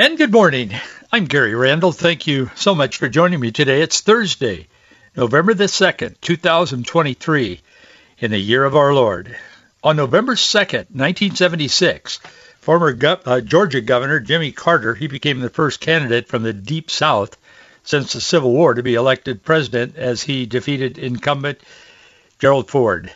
And 0.00 0.16
good 0.16 0.30
morning. 0.30 0.72
I'm 1.10 1.24
Gary 1.24 1.56
Randall. 1.56 1.90
Thank 1.90 2.28
you 2.28 2.52
so 2.54 2.72
much 2.72 2.98
for 2.98 3.08
joining 3.08 3.40
me 3.40 3.50
today. 3.50 3.82
It's 3.82 4.00
Thursday, 4.00 4.68
November 5.16 5.54
the 5.54 5.64
2nd, 5.64 6.20
2023, 6.20 7.60
in 8.20 8.30
the 8.30 8.38
year 8.38 8.64
of 8.64 8.76
our 8.76 8.94
Lord. 8.94 9.36
On 9.82 9.96
November 9.96 10.36
2nd, 10.36 10.94
1976, 10.94 12.18
former 12.60 12.96
uh, 13.02 13.40
Georgia 13.40 13.80
Governor 13.80 14.20
Jimmy 14.20 14.52
Carter, 14.52 14.94
he 14.94 15.08
became 15.08 15.40
the 15.40 15.50
first 15.50 15.80
candidate 15.80 16.28
from 16.28 16.44
the 16.44 16.52
Deep 16.52 16.92
South 16.92 17.36
since 17.82 18.12
the 18.12 18.20
Civil 18.20 18.52
War 18.52 18.74
to 18.74 18.84
be 18.84 18.94
elected 18.94 19.42
president 19.42 19.96
as 19.96 20.22
he 20.22 20.46
defeated 20.46 20.98
incumbent 20.98 21.58
Gerald 22.38 22.70
Ford. 22.70 23.10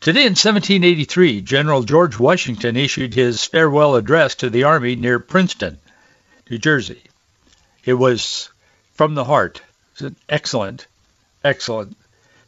Today 0.00 0.20
in 0.20 0.36
1783, 0.36 1.40
General 1.40 1.82
George 1.82 2.20
Washington 2.20 2.76
issued 2.76 3.14
his 3.14 3.44
farewell 3.44 3.96
address 3.96 4.36
to 4.36 4.48
the 4.48 4.62
Army 4.62 4.94
near 4.94 5.18
Princeton. 5.18 5.80
New 6.50 6.58
Jersey. 6.58 7.02
It 7.84 7.94
was 7.94 8.50
from 8.94 9.14
the 9.14 9.24
heart. 9.24 9.60
It's 9.92 10.00
an 10.02 10.16
excellent, 10.28 10.86
excellent 11.44 11.96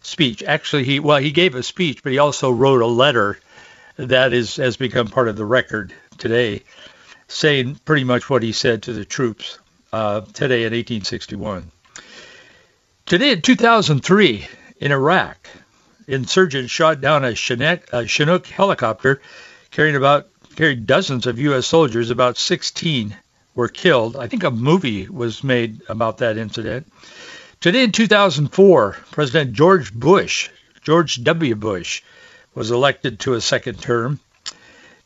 speech. 0.03 0.43
Actually, 0.43 0.85
he 0.85 1.01
well, 1.01 1.19
he 1.19 1.33
gave 1.33 1.55
a 1.55 1.63
speech, 1.63 2.03
but 2.03 2.13
he 2.13 2.19
also 2.19 2.51
wrote 2.51 2.83
a 2.83 2.87
letter 2.87 3.39
that 3.97 4.33
is 4.33 4.57
has 4.57 4.77
become 4.77 5.09
part 5.09 5.29
of 5.29 5.37
the 5.37 5.45
record 5.45 5.93
today, 6.19 6.63
saying 7.29 7.79
pretty 7.85 8.05
much 8.05 8.31
what 8.31 8.43
he 8.43 8.53
said 8.53 8.83
to 8.83 8.93
the 8.93 9.05
troops 9.05 9.59
uh, 9.93 10.21
today 10.33 10.61
in 10.61 10.73
1861. 10.73 11.71
Today 13.07 13.33
in 13.33 13.43
2003 13.43 14.47
in 14.79 14.93
Iraq, 14.93 15.49
insurgents 16.07 16.73
shot 16.73 17.01
down 17.01 17.25
a 17.25 17.35
Chinook, 17.35 17.83
a 17.93 18.07
Chinook 18.07 18.47
helicopter 18.47 19.21
carrying 19.71 19.97
about 19.97 20.29
carried 20.57 20.87
dozens 20.87 21.27
of 21.27 21.39
U.S. 21.39 21.67
soldiers. 21.67 22.11
About 22.11 22.39
16 22.39 23.17
were 23.55 23.69
killed. 23.69 24.17
I 24.17 24.27
think 24.27 24.45
a 24.45 24.51
movie 24.51 25.09
was 25.09 25.45
made 25.45 25.83
about 25.89 26.19
that 26.19 26.39
incident. 26.39 26.91
Today 27.61 27.85
in 27.85 27.93
2004, 27.93 28.97
President 29.11 29.53
George 29.53 29.93
Bush, 29.93 30.49
George 30.83 31.23
W. 31.23 31.55
Bush, 31.55 32.03
was 32.55 32.71
elected 32.71 33.21
to 33.21 33.35
a 33.35 33.41
second 33.41 33.81
term. 33.81 34.21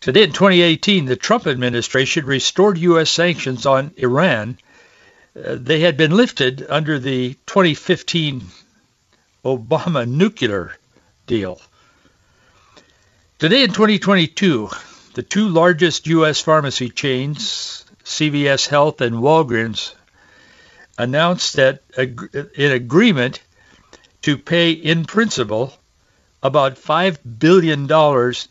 Today 0.01 0.25
in 0.25 0.33
2018, 0.33 1.07
the 1.07 1.17
Trump 1.17 1.47
administration 1.47 2.27
restored 2.27 2.79
U.S. 2.79 3.11
sanctions 3.11 3.67
on 3.67 3.93
Iran. 3.97 4.59
Uh, 5.35 5.57
they 5.59 5.81
had 5.81 5.97
been 5.97 6.11
lifted 6.11 6.65
under 6.69 6.99
the 6.99 7.35
2015 7.47 8.43
Obama 9.45 10.07
nuclear 10.07 10.77
deal. 11.27 11.61
Today 13.39 13.65
in 13.65 13.71
2022, 13.71 14.71
the 15.15 15.23
two 15.23 15.49
largest 15.49 16.07
U.S. 16.07 16.41
pharmacy 16.41 16.89
chains, 16.89 17.84
CVS 18.05 18.69
Health 18.69 19.01
and 19.01 19.17
Walgreens 19.17 19.95
announced 20.99 21.57
that 21.57 21.83
in 21.97 22.73
agreement 22.73 23.41
to 24.23 24.39
pay 24.39 24.73
in 24.73 25.05
principle 25.05 25.73
about 26.43 26.77
$5 26.77 27.19
billion 27.39 27.89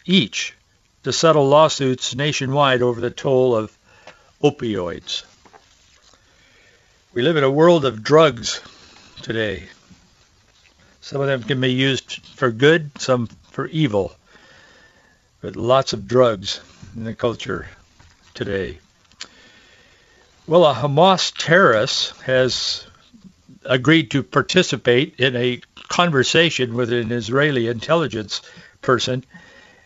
each 0.05 0.55
to 1.03 1.13
settle 1.13 1.47
lawsuits 1.47 2.15
nationwide 2.15 2.81
over 2.81 2.99
the 2.99 3.11
toll 3.11 3.55
of 3.55 3.77
opioids. 4.41 5.23
We 7.13 7.21
live 7.21 7.37
in 7.37 7.43
a 7.43 7.51
world 7.51 7.85
of 7.85 8.03
drugs 8.03 8.59
today. 9.21 9.63
Some 11.01 11.21
of 11.21 11.27
them 11.27 11.43
can 11.43 11.61
be 11.61 11.73
used 11.73 12.25
for 12.35 12.49
good, 12.51 12.91
some 12.99 13.27
for 13.51 13.67
evil. 13.67 14.15
But 15.41 15.55
lots 15.55 15.93
of 15.93 16.07
drugs 16.07 16.59
in 16.95 17.03
the 17.03 17.13
culture 17.13 17.67
today. 18.33 18.79
Well, 20.45 20.65
a 20.65 20.73
Hamas 20.73 21.31
terrorist 21.37 22.19
has 22.23 22.85
agreed 23.63 24.11
to 24.11 24.23
participate 24.23 25.15
in 25.17 25.37
a 25.37 25.61
conversation 25.87 26.73
with 26.73 26.91
an 26.91 27.13
Israeli 27.13 27.69
intelligence 27.69 28.41
person, 28.81 29.23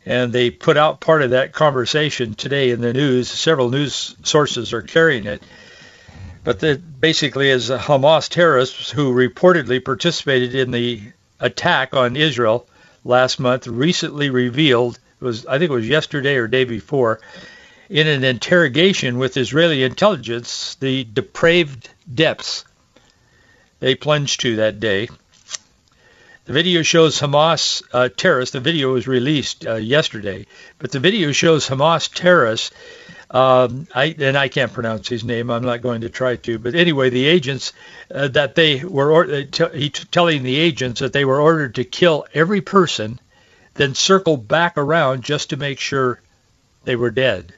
and 0.03 0.33
they 0.33 0.49
put 0.49 0.75
out 0.75 0.99
part 0.99 1.21
of 1.21 1.29
that 1.29 1.53
conversation 1.53 2.33
today 2.33 2.71
in 2.71 2.81
the 2.81 2.91
news. 2.91 3.29
Several 3.29 3.69
news 3.69 4.15
sources 4.23 4.73
are 4.73 4.81
carrying 4.81 5.27
it. 5.27 5.43
But 6.43 6.59
the, 6.59 6.77
basically, 6.77 7.51
as 7.51 7.69
a 7.69 7.77
Hamas 7.77 8.27
terrorist 8.27 8.89
who 8.89 9.13
reportedly 9.13 9.85
participated 9.85 10.55
in 10.55 10.71
the 10.71 11.03
attack 11.39 11.93
on 11.93 12.15
Israel 12.15 12.65
last 13.05 13.39
month, 13.39 13.67
recently 13.67 14.31
revealed, 14.31 14.97
was 15.19 15.45
I 15.45 15.59
think 15.59 15.69
it 15.69 15.75
was 15.75 15.87
yesterday 15.87 16.37
or 16.37 16.47
day 16.47 16.63
before, 16.63 17.19
in 17.89 18.07
an 18.07 18.23
interrogation 18.23 19.17
with 19.17 19.37
Israeli 19.37 19.83
intelligence 19.83 20.75
the 20.75 21.03
depraved 21.03 21.89
depths 22.13 22.65
they 23.79 23.95
plunged 23.95 24.41
to 24.41 24.57
that 24.57 24.79
day. 24.79 25.07
The 26.45 26.53
video 26.53 26.81
shows 26.81 27.19
Hamas 27.19 27.83
uh, 27.91 28.09
terrorists. 28.15 28.53
The 28.53 28.61
video 28.61 28.93
was 28.93 29.07
released 29.07 29.67
uh, 29.67 29.75
yesterday, 29.75 30.45
but 30.79 30.91
the 30.91 30.99
video 30.99 31.31
shows 31.33 31.67
Hamas 31.67 32.09
terrorists. 32.13 32.71
Um, 33.29 33.87
I, 33.93 34.15
and 34.17 34.37
I 34.37 34.47
can't 34.47 34.71
pronounce 34.71 35.09
his 35.09 35.25
name. 35.25 35.49
I'm 35.49 35.65
not 35.65 35.81
going 35.81 36.01
to 36.01 36.09
try 36.09 36.37
to. 36.37 36.57
But 36.57 36.75
anyway, 36.75 37.09
the 37.09 37.25
agents 37.25 37.73
uh, 38.09 38.29
that 38.29 38.55
they 38.55 38.81
were 38.85 39.11
or, 39.11 39.25
uh, 39.25 39.69
he 39.73 39.89
t- 39.89 40.05
telling 40.09 40.43
the 40.43 40.55
agents 40.55 41.01
that 41.01 41.11
they 41.11 41.25
were 41.25 41.41
ordered 41.41 41.75
to 41.75 41.83
kill 41.83 42.25
every 42.33 42.61
person, 42.61 43.19
then 43.73 43.93
circle 43.93 44.37
back 44.37 44.77
around 44.77 45.23
just 45.23 45.49
to 45.49 45.57
make 45.57 45.81
sure 45.81 46.21
they 46.85 46.95
were 46.95 47.11
dead. 47.11 47.53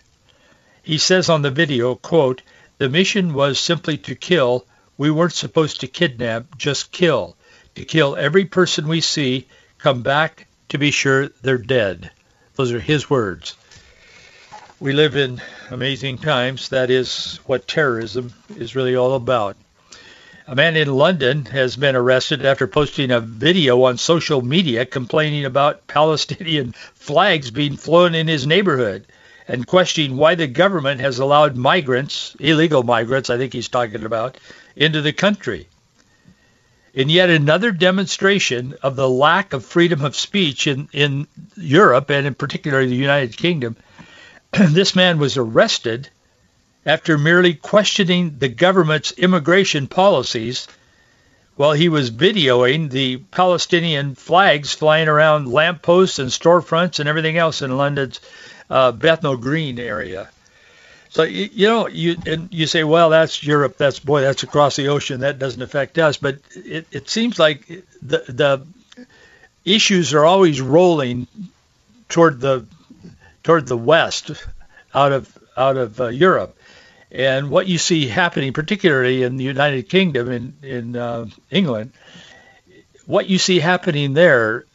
He 0.90 0.98
says 0.98 1.30
on 1.30 1.44
the 1.44 1.52
video, 1.52 1.94
quote, 1.94 2.42
the 2.80 2.90
mission 2.90 3.36
was 3.36 3.60
simply 3.60 3.96
to 3.98 4.16
kill. 4.16 4.66
We 4.98 5.12
weren't 5.12 5.34
supposed 5.34 5.82
to 5.82 5.88
kidnap, 5.88 6.58
just 6.58 6.92
kill. 6.92 7.38
To 7.76 7.86
kill 7.86 8.16
every 8.16 8.46
person 8.46 8.88
we 8.88 9.00
see, 9.00 9.46
come 9.78 10.02
back 10.02 10.48
to 10.70 10.80
be 10.80 10.90
sure 10.90 11.28
they're 11.44 11.60
dead. 11.60 12.10
Those 12.56 12.72
are 12.72 12.80
his 12.80 13.08
words. 13.08 13.54
We 14.80 14.94
live 14.94 15.16
in 15.16 15.44
amazing 15.70 16.18
times. 16.18 16.70
That 16.70 16.90
is 16.90 17.40
what 17.46 17.68
terrorism 17.68 18.34
is 18.58 18.76
really 18.76 18.96
all 18.96 19.14
about. 19.14 19.58
A 20.48 20.56
man 20.56 20.76
in 20.76 20.92
London 20.92 21.46
has 21.46 21.76
been 21.76 21.96
arrested 21.96 22.44
after 22.44 22.66
posting 22.66 23.12
a 23.12 23.20
video 23.20 23.84
on 23.84 24.00
social 24.00 24.42
media 24.42 24.88
complaining 24.88 25.46
about 25.46 25.86
Palestinian 25.86 26.72
flags 26.96 27.52
being 27.52 27.78
flown 27.78 28.16
in 28.16 28.28
his 28.28 28.48
neighborhood 28.48 29.06
and 29.50 29.66
questioning 29.66 30.16
why 30.16 30.36
the 30.36 30.46
government 30.46 31.02
has 31.02 31.18
allowed 31.18 31.58
migrants, 31.58 32.36
illegal 32.40 32.84
migrants, 32.84 33.32
I 33.32 33.38
think 33.38 33.52
he's 33.52 33.68
talking 33.68 34.06
about, 34.06 34.38
into 34.76 35.02
the 35.02 35.12
country. 35.12 35.68
In 36.94 37.10
yet 37.10 37.32
another 37.32 37.72
demonstration 37.72 38.76
of 38.84 38.96
the 38.96 39.10
lack 39.10 39.54
of 39.54 39.66
freedom 39.66 40.06
of 40.06 40.16
speech 40.16 40.68
in, 40.68 40.88
in 40.94 41.28
Europe 41.58 42.12
and 42.12 42.28
in 42.28 42.36
particular 42.36 42.86
the 42.86 42.96
United 42.96 43.36
Kingdom, 43.36 43.76
this 44.52 44.96
man 44.96 45.18
was 45.18 45.36
arrested 45.36 46.10
after 46.86 47.18
merely 47.18 47.56
questioning 47.56 48.36
the 48.38 48.50
government's 48.50 49.14
immigration 49.14 49.88
policies 49.88 50.68
while 51.56 51.74
he 51.74 51.90
was 51.90 52.12
videoing 52.12 52.90
the 52.90 53.18
Palestinian 53.18 54.14
flags 54.14 54.74
flying 54.74 55.08
around 55.08 55.52
lampposts 55.52 56.20
and 56.20 56.30
storefronts 56.30 57.00
and 57.00 57.10
everything 57.10 57.38
else 57.38 57.64
in 57.64 57.76
London's 57.76 58.20
uh, 58.70 58.92
Bethnal 58.92 59.38
Green 59.38 59.80
area. 59.80 60.30
So 61.10 61.24
you, 61.24 61.50
you 61.52 61.68
know 61.68 61.88
you 61.88 62.18
you 62.52 62.68
say, 62.68 62.84
well, 62.84 63.10
that's 63.10 63.44
Europe. 63.44 63.78
That's 63.78 64.00
boy, 64.00 64.22
that's 64.22 64.44
across 64.44 64.76
the 64.76 64.90
ocean. 64.90 65.22
That 65.22 65.40
doesn't 65.40 65.62
affect 65.62 65.98
us. 65.98 66.18
But 66.18 66.40
it, 66.56 66.88
it 66.92 67.10
seems 67.10 67.40
like 67.40 67.68
the 68.02 68.24
the 68.28 68.66
issues 69.66 70.14
are 70.14 70.26
always 70.26 70.62
rolling 70.62 71.28
toward 72.10 72.40
the 72.40 72.66
toward 73.44 73.68
the 73.68 73.78
west, 73.78 74.32
out 74.94 75.12
of 75.12 75.38
out 75.58 75.78
of 75.78 76.00
uh, 76.00 76.08
Europe. 76.08 76.56
And 77.12 77.50
what 77.50 77.66
you 77.66 77.80
see 77.80 78.08
happening, 78.08 78.54
particularly 78.54 79.24
in 79.24 79.38
the 79.38 79.44
United 79.44 79.90
Kingdom, 79.90 80.32
in 80.32 80.54
in 80.62 80.96
uh, 80.96 81.26
England, 81.50 81.92
what 83.08 83.28
you 83.28 83.40
see 83.40 83.60
happening 83.60 84.14
there 84.14 84.66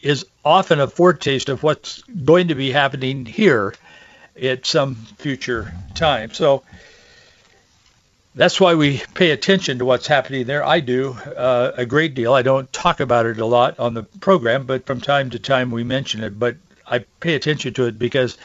is 0.00 0.26
often 0.44 0.80
a 0.80 0.86
foretaste 0.86 1.48
of 1.48 1.62
what's 1.62 2.02
going 2.02 2.48
to 2.48 2.54
be 2.54 2.70
happening 2.70 3.26
here 3.26 3.74
at 4.40 4.66
some 4.66 4.94
future 4.94 5.72
time. 5.94 6.32
So 6.32 6.62
that's 8.34 8.60
why 8.60 8.74
we 8.74 9.02
pay 9.14 9.32
attention 9.32 9.78
to 9.78 9.84
what's 9.84 10.06
happening 10.06 10.46
there. 10.46 10.64
I 10.64 10.80
do 10.80 11.10
uh, 11.12 11.72
a 11.76 11.86
great 11.86 12.14
deal. 12.14 12.32
I 12.32 12.42
don't 12.42 12.72
talk 12.72 13.00
about 13.00 13.26
it 13.26 13.38
a 13.38 13.46
lot 13.46 13.80
on 13.80 13.94
the 13.94 14.04
program, 14.04 14.64
but 14.64 14.86
from 14.86 15.00
time 15.00 15.30
to 15.30 15.38
time 15.38 15.70
we 15.70 15.82
mention 15.82 16.22
it. 16.22 16.38
But 16.38 16.56
I 16.86 17.00
pay 17.20 17.34
attention 17.34 17.74
to 17.74 17.86
it 17.86 17.98
because 17.98 18.38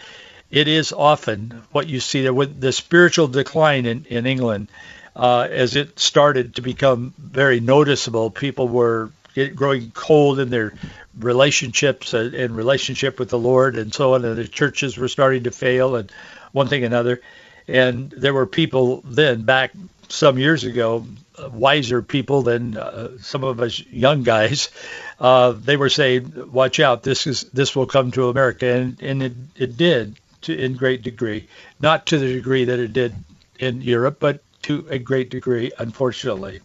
it 0.50 0.68
is 0.68 0.94
often 0.94 1.62
what 1.72 1.88
you 1.88 2.00
see 2.00 2.24
there 2.24 2.34
with 2.34 2.60
the 2.60 2.72
spiritual 2.72 3.28
decline 3.28 3.86
in, 3.86 4.06
in 4.10 4.26
England. 4.26 4.68
Uh, 5.16 5.48
as 5.50 5.76
it 5.76 6.00
started 6.00 6.56
to 6.56 6.64
become 6.64 7.14
very 7.20 7.60
noticeable, 7.60 8.32
people 8.32 8.68
were 8.68 9.12
growing 9.56 9.92
cold 9.92 10.40
in 10.40 10.50
their 10.50 10.74
relationships 11.18 12.14
and, 12.14 12.34
and 12.34 12.56
relationship 12.56 13.20
with 13.20 13.30
the 13.30 13.40
Lord 13.40 13.78
and 13.78 13.94
so 13.94 14.16
on, 14.16 14.26
and 14.26 14.36
the 14.36 14.48
churches 14.48 14.98
were 14.98 15.08
starting 15.08 15.44
to 15.44 15.52
fail 15.52 15.96
and 15.96 16.12
one 16.52 16.68
thing 16.68 16.84
another. 16.84 17.22
And 17.68 18.10
there 18.12 18.34
were 18.34 18.46
people 18.46 19.02
then 19.06 19.44
back 19.44 19.72
some 20.10 20.38
years 20.38 20.64
ago, 20.64 21.06
wiser 21.52 22.02
people 22.02 22.44
than 22.44 22.78
uh, 22.78 23.18
some 23.20 23.44
of 23.44 23.60
us 23.62 23.80
young 23.88 24.24
guys. 24.24 24.70
Uh, 25.20 25.52
they 25.54 25.78
were 25.78 25.90
saying, 25.90 26.34
"Watch 26.52 26.82
out! 26.82 27.04
This 27.04 27.28
is 27.28 27.44
this 27.54 27.74
will 27.74 27.86
come 27.86 28.12
to 28.12 28.28
America," 28.28 28.68
and 28.68 29.02
and 29.02 29.24
it 29.24 29.34
it 29.56 29.78
did 29.78 30.18
to, 30.42 30.58
in 30.58 30.76
great 30.76 31.02
degree, 31.02 31.48
not 31.80 32.08
to 32.08 32.18
the 32.18 32.34
degree 32.34 32.66
that 32.66 32.80
it 32.80 32.92
did 32.92 33.16
in 33.58 33.82
Europe, 33.82 34.18
but 34.20 34.44
to 34.64 34.86
a 34.90 34.98
great 34.98 35.30
degree, 35.30 35.72
unfortunately. 35.78 36.60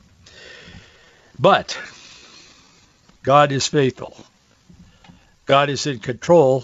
But 1.38 1.78
God 3.22 3.52
is 3.52 3.68
faithful. 3.68 4.16
God 5.48 5.70
is 5.70 5.86
in 5.86 5.98
control. 5.98 6.62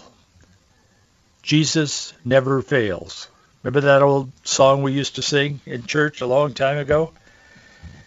Jesus 1.43 2.13
never 2.23 2.61
fails. 2.61 3.29
Remember 3.63 3.81
that 3.81 4.03
old 4.03 4.31
song 4.47 4.83
we 4.83 4.93
used 4.93 5.15
to 5.15 5.23
sing 5.23 5.61
in 5.65 5.87
church 5.87 6.21
a 6.21 6.27
long 6.27 6.53
time 6.53 6.77
ago? 6.77 7.15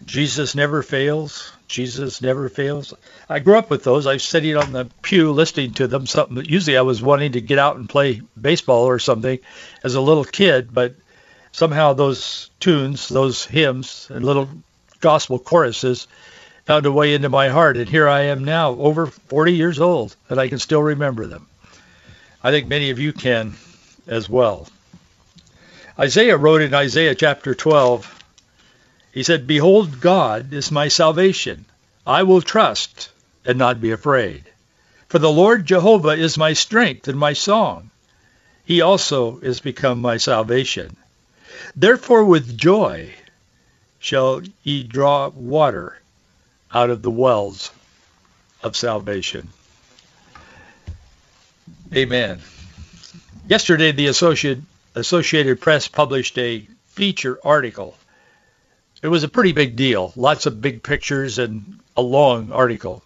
Jesus 0.04 0.54
never 0.54 0.84
fails. 0.84 1.50
Jesus 1.66 2.22
never 2.22 2.48
fails. 2.48 2.94
I 3.28 3.40
grew 3.40 3.58
up 3.58 3.70
with 3.70 3.82
those. 3.82 4.06
I 4.06 4.12
was 4.12 4.22
sitting 4.22 4.56
on 4.56 4.70
the 4.70 4.88
pew 5.02 5.32
listening 5.32 5.74
to 5.74 5.88
them. 5.88 6.06
Something 6.06 6.44
usually 6.44 6.78
I 6.78 6.82
was 6.82 7.02
wanting 7.02 7.32
to 7.32 7.40
get 7.40 7.58
out 7.58 7.74
and 7.74 7.88
play 7.88 8.22
baseball 8.40 8.84
or 8.84 9.00
something 9.00 9.40
as 9.82 9.96
a 9.96 10.00
little 10.00 10.24
kid, 10.24 10.72
but 10.72 10.94
somehow 11.50 11.92
those 11.92 12.50
tunes, 12.60 13.08
those 13.08 13.44
hymns, 13.44 14.06
and 14.14 14.24
little 14.24 14.48
gospel 15.00 15.40
choruses 15.40 16.06
found 16.68 16.84
a 16.84 16.92
way 16.92 17.14
into 17.14 17.30
my 17.30 17.48
heart. 17.48 17.78
And 17.78 17.88
here 17.88 18.06
I 18.06 18.24
am 18.24 18.44
now, 18.44 18.72
over 18.72 19.06
40 19.06 19.54
years 19.54 19.80
old, 19.80 20.14
and 20.28 20.38
I 20.38 20.48
can 20.48 20.58
still 20.58 20.82
remember 20.82 21.24
them. 21.24 21.46
I 22.44 22.50
think 22.50 22.68
many 22.68 22.90
of 22.90 22.98
you 22.98 23.14
can 23.14 23.54
as 24.06 24.28
well. 24.28 24.68
Isaiah 25.98 26.36
wrote 26.36 26.60
in 26.60 26.74
Isaiah 26.74 27.14
chapter 27.14 27.54
12, 27.54 28.22
he 29.12 29.22
said, 29.22 29.46
Behold, 29.46 30.02
God 30.02 30.52
is 30.52 30.70
my 30.70 30.88
salvation. 30.88 31.64
I 32.06 32.24
will 32.24 32.42
trust 32.42 33.08
and 33.46 33.56
not 33.56 33.80
be 33.80 33.92
afraid. 33.92 34.44
For 35.08 35.18
the 35.18 35.32
Lord 35.32 35.64
Jehovah 35.64 36.10
is 36.10 36.36
my 36.36 36.52
strength 36.52 37.08
and 37.08 37.18
my 37.18 37.32
song. 37.32 37.90
He 38.66 38.82
also 38.82 39.38
is 39.38 39.60
become 39.60 40.02
my 40.02 40.18
salvation. 40.18 40.98
Therefore 41.74 42.26
with 42.26 42.58
joy 42.58 43.14
shall 43.98 44.42
ye 44.62 44.82
draw 44.82 45.28
water 45.28 45.98
out 46.72 46.90
of 46.90 47.02
the 47.02 47.10
wells 47.10 47.70
of 48.62 48.76
salvation. 48.76 49.48
Amen. 51.94 52.40
Yesterday, 53.48 53.92
the 53.92 54.08
Associated 54.08 54.64
Associated 54.94 55.60
Press 55.60 55.88
published 55.88 56.36
a 56.38 56.66
feature 56.88 57.38
article. 57.44 57.96
It 59.00 59.08
was 59.08 59.22
a 59.22 59.28
pretty 59.28 59.52
big 59.52 59.76
deal, 59.76 60.12
lots 60.16 60.46
of 60.46 60.60
big 60.60 60.82
pictures 60.82 61.38
and 61.38 61.78
a 61.96 62.02
long 62.02 62.52
article. 62.52 63.02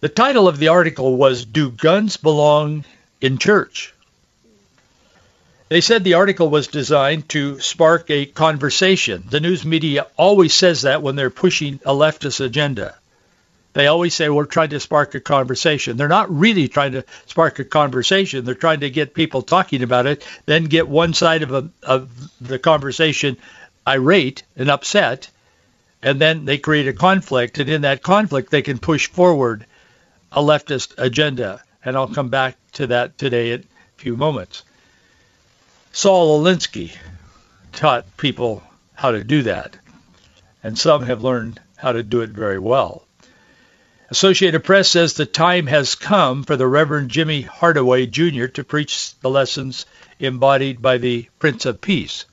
The 0.00 0.08
title 0.08 0.48
of 0.48 0.58
the 0.58 0.68
article 0.68 1.16
was 1.16 1.44
Do 1.44 1.70
Guns 1.70 2.16
Belong 2.16 2.84
in 3.20 3.38
Church? 3.38 3.94
They 5.70 5.80
said 5.80 6.02
the 6.02 6.14
article 6.14 6.50
was 6.50 6.66
designed 6.66 7.28
to 7.28 7.60
spark 7.60 8.10
a 8.10 8.26
conversation. 8.26 9.22
The 9.30 9.38
news 9.38 9.64
media 9.64 10.08
always 10.16 10.52
says 10.52 10.82
that 10.82 11.00
when 11.00 11.14
they're 11.14 11.30
pushing 11.30 11.78
a 11.86 11.92
leftist 11.92 12.44
agenda. 12.44 12.96
They 13.72 13.86
always 13.86 14.12
say 14.12 14.28
we're 14.28 14.46
trying 14.46 14.70
to 14.70 14.80
spark 14.80 15.14
a 15.14 15.20
conversation. 15.20 15.96
They're 15.96 16.08
not 16.08 16.28
really 16.36 16.66
trying 16.66 16.90
to 16.92 17.04
spark 17.26 17.60
a 17.60 17.64
conversation. 17.64 18.44
They're 18.44 18.56
trying 18.56 18.80
to 18.80 18.90
get 18.90 19.14
people 19.14 19.42
talking 19.42 19.84
about 19.84 20.06
it, 20.06 20.26
then 20.44 20.64
get 20.64 20.88
one 20.88 21.14
side 21.14 21.44
of, 21.44 21.52
a, 21.52 21.70
of 21.84 22.10
the 22.40 22.58
conversation 22.58 23.36
irate 23.86 24.42
and 24.56 24.68
upset, 24.70 25.30
and 26.02 26.20
then 26.20 26.46
they 26.46 26.58
create 26.58 26.88
a 26.88 26.92
conflict. 26.92 27.60
And 27.60 27.70
in 27.70 27.82
that 27.82 28.02
conflict, 28.02 28.50
they 28.50 28.62
can 28.62 28.78
push 28.78 29.06
forward 29.06 29.66
a 30.32 30.42
leftist 30.42 30.94
agenda. 30.98 31.62
And 31.84 31.94
I'll 31.94 32.12
come 32.12 32.28
back 32.28 32.56
to 32.72 32.88
that 32.88 33.18
today 33.18 33.52
in 33.52 33.60
a 33.60 34.00
few 34.00 34.16
moments. 34.16 34.64
Saul 35.92 36.40
Alinsky 36.40 36.92
taught 37.72 38.16
people 38.16 38.62
how 38.94 39.10
to 39.10 39.24
do 39.24 39.42
that, 39.42 39.76
and 40.62 40.78
some 40.78 41.02
have 41.04 41.24
learned 41.24 41.60
how 41.76 41.92
to 41.92 42.02
do 42.02 42.20
it 42.20 42.30
very 42.30 42.58
well. 42.58 43.06
Associated 44.10 44.64
Press 44.64 44.88
says 44.88 45.14
the 45.14 45.26
time 45.26 45.66
has 45.66 45.94
come 45.94 46.44
for 46.44 46.56
the 46.56 46.66
Reverend 46.66 47.10
Jimmy 47.10 47.42
Hardaway 47.42 48.06
Jr. 48.06 48.46
to 48.46 48.64
preach 48.64 49.14
the 49.20 49.30
lessons 49.30 49.86
embodied 50.18 50.80
by 50.82 50.98
the 50.98 51.28
Prince 51.38 51.66
of 51.66 51.80
Peace. 51.80 52.24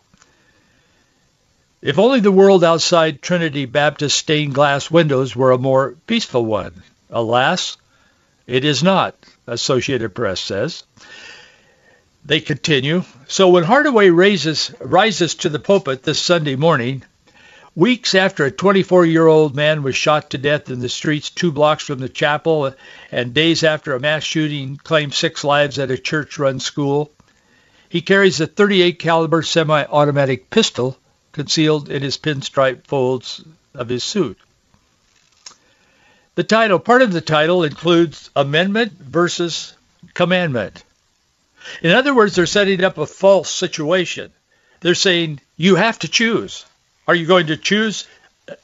If 1.82 2.00
only 2.00 2.20
the 2.20 2.32
world 2.32 2.64
outside 2.64 3.22
Trinity 3.22 3.66
Baptist 3.66 4.18
stained 4.18 4.56
glass 4.56 4.90
windows 4.90 5.36
were 5.36 5.52
a 5.52 5.58
more 5.58 5.96
peaceful 6.08 6.46
one. 6.46 6.84
Alas, 7.10 7.78
it 8.48 8.66
is 8.66 8.82
not, 8.82 9.16
Associated 9.46 10.16
Press 10.16 10.40
says. 10.40 10.84
They 12.28 12.42
continue. 12.42 13.04
So 13.28 13.50
when 13.50 13.64
Hardaway 13.64 14.10
raises, 14.10 14.72
rises 14.80 15.34
to 15.36 15.50
the 15.50 15.60
pulpit 15.60 16.04
this 16.04 16.20
Sunday 16.20 16.56
morning, 16.56 17.04
Weeks 17.78 18.16
after 18.16 18.44
a 18.44 18.52
24-year-old 18.52 19.56
man 19.56 19.84
was 19.84 19.96
shot 19.96 20.32
to 20.32 20.40
death 20.40 20.72
in 20.72 20.80
the 20.80 20.90
streets 20.90 21.30
two 21.30 21.52
blocks 21.52 21.84
from 21.84 22.00
the 22.00 22.10
chapel, 22.10 22.74
and 23.12 23.36
days 23.36 23.64
after 23.64 23.94
a 23.94 24.00
mass 24.00 24.24
shooting 24.24 24.78
claimed 24.78 25.14
six 25.14 25.44
lives 25.44 25.78
at 25.78 25.92
a 25.92 25.98
church-run 26.00 26.60
school, 26.60 27.12
he 27.88 28.02
carries 28.02 28.42
a 28.42 28.48
38 28.48 28.98
caliber 28.98 29.44
semi-automatic 29.44 30.50
pistol 30.50 30.98
concealed 31.34 31.92
in 31.92 32.02
his 32.02 32.18
pinstripe 32.18 32.88
folds 32.88 33.44
of 33.76 33.90
his 33.90 34.04
suit. 34.04 34.40
The 36.34 36.44
title, 36.44 36.80
part 36.80 37.04
of 37.04 37.14
the 37.14 37.22
title 37.22 37.64
includes 37.64 38.32
amendment 38.36 38.94
versus 38.94 39.76
commandment. 40.16 40.84
In 41.82 41.92
other 41.92 42.14
words, 42.14 42.36
they're 42.36 42.46
setting 42.46 42.84
up 42.84 42.98
a 42.98 43.06
false 43.06 43.50
situation. 43.50 44.32
They're 44.82 44.96
saying 44.96 45.42
you 45.56 45.76
have 45.76 46.00
to 46.00 46.08
choose. 46.08 46.66
Are 47.08 47.16
you 47.16 47.26
going 47.26 47.48
to 47.48 47.58
choose 47.58 48.08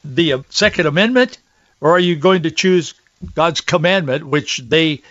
the 0.04 0.44
Second 0.50 0.86
Amendment 0.86 1.38
or 1.80 1.92
are 1.92 2.00
you 2.00 2.16
going 2.16 2.42
to 2.44 2.50
choose 2.50 2.94
God's 3.34 3.60
commandment, 3.60 4.26
which 4.26 4.58
they 4.58 5.02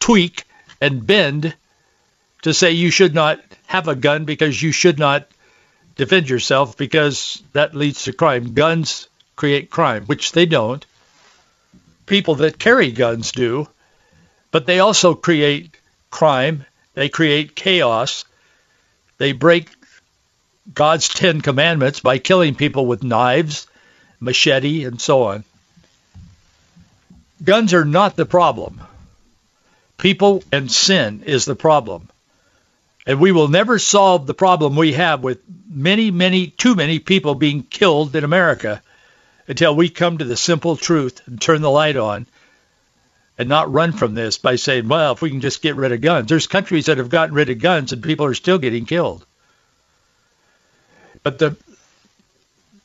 tweak 0.00 0.44
and 0.80 1.06
bend 1.06 1.54
to 2.42 2.52
say 2.52 2.72
you 2.72 2.90
should 2.90 3.14
not 3.14 3.40
have 3.66 3.88
a 3.88 3.94
gun 3.94 4.24
because 4.24 4.62
you 4.62 4.72
should 4.72 4.98
not 4.98 5.26
defend 5.96 6.28
yourself 6.28 6.76
because 6.76 7.42
that 7.52 7.74
leads 7.74 8.04
to 8.04 8.12
crime. 8.12 8.54
Guns 8.54 9.08
create 9.36 9.70
crime, 9.70 10.04
which 10.04 10.32
they 10.32 10.46
don't. 10.46 10.84
People 12.06 12.34
that 12.36 12.58
carry 12.58 12.92
guns 12.92 13.32
do, 13.32 13.66
but 14.50 14.66
they 14.66 14.80
also 14.80 15.14
create 15.14 15.76
crime. 16.10 16.66
They 16.94 17.08
create 17.08 17.54
chaos. 17.54 18.24
They 19.18 19.32
break 19.32 19.68
God's 20.72 21.08
Ten 21.08 21.40
Commandments 21.40 22.00
by 22.00 22.18
killing 22.18 22.54
people 22.54 22.86
with 22.86 23.02
knives, 23.02 23.66
machete, 24.20 24.84
and 24.84 25.00
so 25.00 25.24
on. 25.24 25.44
Guns 27.42 27.74
are 27.74 27.84
not 27.84 28.16
the 28.16 28.24
problem. 28.24 28.80
People 29.98 30.42
and 30.50 30.70
sin 30.70 31.22
is 31.26 31.44
the 31.44 31.54
problem. 31.54 32.08
And 33.06 33.20
we 33.20 33.32
will 33.32 33.48
never 33.48 33.78
solve 33.78 34.26
the 34.26 34.34
problem 34.34 34.76
we 34.76 34.94
have 34.94 35.22
with 35.22 35.40
many, 35.68 36.10
many, 36.10 36.46
too 36.46 36.74
many 36.74 37.00
people 37.00 37.34
being 37.34 37.62
killed 37.62 38.16
in 38.16 38.24
America 38.24 38.82
until 39.46 39.76
we 39.76 39.90
come 39.90 40.18
to 40.18 40.24
the 40.24 40.38
simple 40.38 40.76
truth 40.76 41.20
and 41.26 41.40
turn 41.40 41.60
the 41.60 41.70
light 41.70 41.96
on 41.96 42.26
and 43.36 43.48
not 43.48 43.72
run 43.72 43.92
from 43.92 44.14
this 44.14 44.38
by 44.38 44.56
saying, 44.56 44.88
well, 44.88 45.12
if 45.12 45.22
we 45.22 45.30
can 45.30 45.40
just 45.40 45.62
get 45.62 45.76
rid 45.76 45.92
of 45.92 46.00
guns. 46.00 46.28
There's 46.28 46.46
countries 46.46 46.86
that 46.86 46.98
have 46.98 47.08
gotten 47.08 47.34
rid 47.34 47.50
of 47.50 47.58
guns 47.58 47.92
and 47.92 48.02
people 48.02 48.26
are 48.26 48.34
still 48.34 48.58
getting 48.58 48.86
killed. 48.86 49.26
But 51.22 51.38
the 51.38 51.56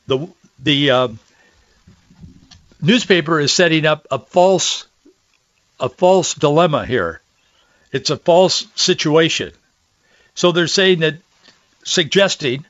the 0.07 0.27
the 0.57 0.91
uh, 0.91 1.07
newspaper 2.81 3.39
is 3.39 3.53
setting 3.53 3.85
up 3.85 4.07
a 4.09 4.19
false 4.19 4.87
a 5.79 5.89
false 5.89 6.33
dilemma 6.33 6.85
here. 6.85 7.21
It's 7.91 8.09
a 8.09 8.17
false 8.17 8.65
situation. 8.75 9.51
So 10.35 10.51
they're 10.51 10.67
saying 10.67 10.99
that 10.99 11.15
suggesting 11.83 12.65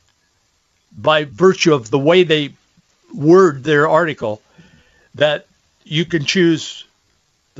by 0.96 1.26
virtue 1.26 1.74
of 1.74 1.90
the 1.90 2.00
way 2.00 2.24
they 2.24 2.54
word 3.14 3.64
their 3.64 3.88
article 3.88 4.42
that 5.16 5.48
you 5.84 6.06
can 6.06 6.26
choose 6.26 6.86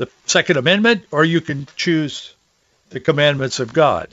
the 0.00 0.08
Second 0.24 0.56
Amendment 0.56 1.04
or 1.10 1.26
you 1.26 1.42
can 1.42 1.68
choose 1.76 2.32
the 2.88 3.00
commandments 3.00 3.60
of 3.60 3.74
God. 3.74 4.08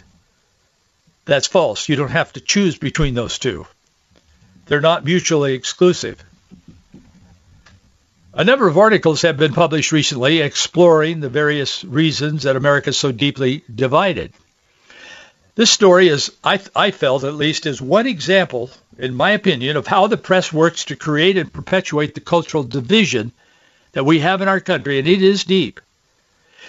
That's 1.23 1.47
false. 1.47 1.87
You 1.87 1.95
don't 1.95 2.11
have 2.11 2.33
to 2.33 2.41
choose 2.41 2.77
between 2.77 3.13
those 3.13 3.39
two. 3.39 3.65
They're 4.65 4.81
not 4.81 5.05
mutually 5.05 5.53
exclusive. 5.53 6.21
A 8.33 8.43
number 8.43 8.67
of 8.67 8.77
articles 8.77 9.21
have 9.21 9.37
been 9.37 9.53
published 9.53 9.93
recently 9.93 10.41
exploring 10.41 11.21
the 11.21 11.29
various 11.29 11.85
reasons 11.85 12.43
that 12.43 12.57
America 12.57 12.89
is 12.89 12.97
so 12.97 13.13
deeply 13.13 13.63
divided. 13.73 14.33
This 15.55 15.71
story 15.71 16.09
is, 16.09 16.33
I, 16.43 16.59
I 16.75 16.91
felt 16.91 17.23
at 17.23 17.33
least, 17.33 17.65
is 17.65 17.81
one 17.81 18.07
example, 18.07 18.71
in 18.97 19.15
my 19.15 19.31
opinion, 19.31 19.77
of 19.77 19.87
how 19.87 20.07
the 20.07 20.17
press 20.17 20.51
works 20.51 20.83
to 20.85 20.97
create 20.97 21.37
and 21.37 21.51
perpetuate 21.51 22.13
the 22.13 22.19
cultural 22.19 22.63
division 22.63 23.31
that 23.97 24.03
we 24.03 24.19
have 24.19 24.43
in 24.43 24.47
our 24.47 24.59
country, 24.59 24.99
and 24.99 25.07
it 25.07 25.23
is 25.23 25.43
deep. 25.43 25.81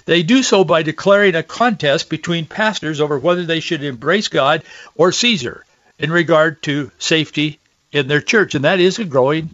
They 0.06 0.23
do 0.23 0.42
so 0.42 0.64
by 0.64 0.82
declaring 0.82 1.35
a 1.35 1.42
contest 1.42 2.08
between 2.08 2.47
pastors 2.47 3.02
over 3.02 3.18
whether 3.18 3.44
they 3.44 3.61
should 3.61 3.85
embrace 3.85 4.28
God 4.28 4.62
or 4.94 5.12
Caesar 5.12 5.62
in 5.99 6.11
regard 6.11 6.62
to 6.62 6.90
safety 6.99 7.58
in 7.92 8.08
their 8.08 8.23
church, 8.23 8.54
and 8.54 8.64
that 8.64 8.80
is 8.80 8.99
a 8.99 9.04
growing 9.04 9.50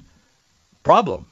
problem. 0.84 1.26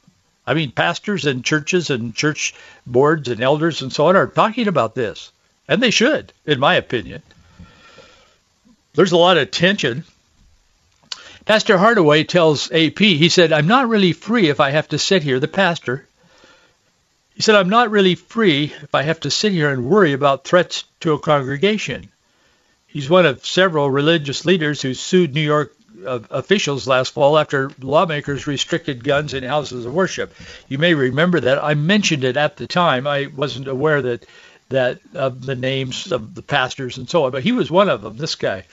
I 0.44 0.54
mean, 0.54 0.72
pastors 0.72 1.26
and 1.26 1.44
churches 1.44 1.90
and 1.90 2.12
church 2.12 2.54
boards 2.84 3.28
and 3.28 3.40
elders 3.40 3.80
and 3.80 3.92
so 3.92 4.08
on 4.08 4.16
are 4.16 4.26
talking 4.26 4.66
about 4.66 4.96
this, 4.96 5.30
and 5.68 5.80
they 5.80 5.92
should, 5.92 6.32
in 6.44 6.58
my 6.58 6.75
opinion. 6.75 7.22
There's 8.94 9.12
a 9.12 9.16
lot 9.16 9.38
of 9.38 9.52
tension. 9.52 10.02
Pastor 11.44 11.78
Hardaway 11.78 12.25
tells 12.25 12.72
AP, 12.72 12.99
he 12.99 13.28
said, 13.28 13.52
I'm 13.52 13.68
not 13.68 13.88
really 13.88 14.12
free 14.12 14.49
if 14.49 14.58
I 14.58 14.70
have 14.70 14.88
to 14.88 14.99
sit 14.99 15.22
here, 15.22 15.38
the 15.38 15.46
pastor. 15.46 16.08
He 17.34 17.42
said, 17.42 17.54
I'm 17.54 17.70
not 17.70 17.90
really 17.90 18.14
free 18.14 18.72
if 18.82 18.94
I 18.94 19.02
have 19.02 19.20
to 19.20 19.30
sit 19.30 19.52
here 19.52 19.70
and 19.70 19.86
worry 19.86 20.12
about 20.12 20.44
threats 20.44 20.84
to 21.00 21.12
a 21.12 21.18
congregation. 21.18 22.10
He's 22.86 23.08
one 23.08 23.24
of 23.24 23.46
several 23.46 23.90
religious 23.90 24.44
leaders 24.44 24.82
who 24.82 24.92
sued 24.92 25.34
New 25.34 25.40
York 25.40 25.74
uh, 26.06 26.20
officials 26.30 26.86
last 26.86 27.14
fall 27.14 27.38
after 27.38 27.70
lawmakers 27.80 28.46
restricted 28.46 29.04
guns 29.04 29.34
in 29.34 29.44
houses 29.44 29.86
of 29.86 29.94
worship. 29.94 30.34
You 30.68 30.78
may 30.78 30.94
remember 30.94 31.40
that. 31.40 31.62
I 31.62 31.74
mentioned 31.74 32.24
it 32.24 32.36
at 32.36 32.56
the 32.56 32.66
time. 32.66 33.06
I 33.06 33.28
wasn't 33.34 33.68
aware 33.68 34.02
that 34.02 34.26
that 34.68 35.00
of 35.14 35.44
the 35.44 35.54
names 35.54 36.12
of 36.12 36.34
the 36.34 36.42
pastors 36.42 36.98
and 36.98 37.08
so 37.08 37.24
on, 37.24 37.30
but 37.30 37.42
he 37.42 37.52
was 37.52 37.70
one 37.70 37.88
of 37.88 38.02
them, 38.02 38.16
this 38.16 38.34
guy. 38.34 38.64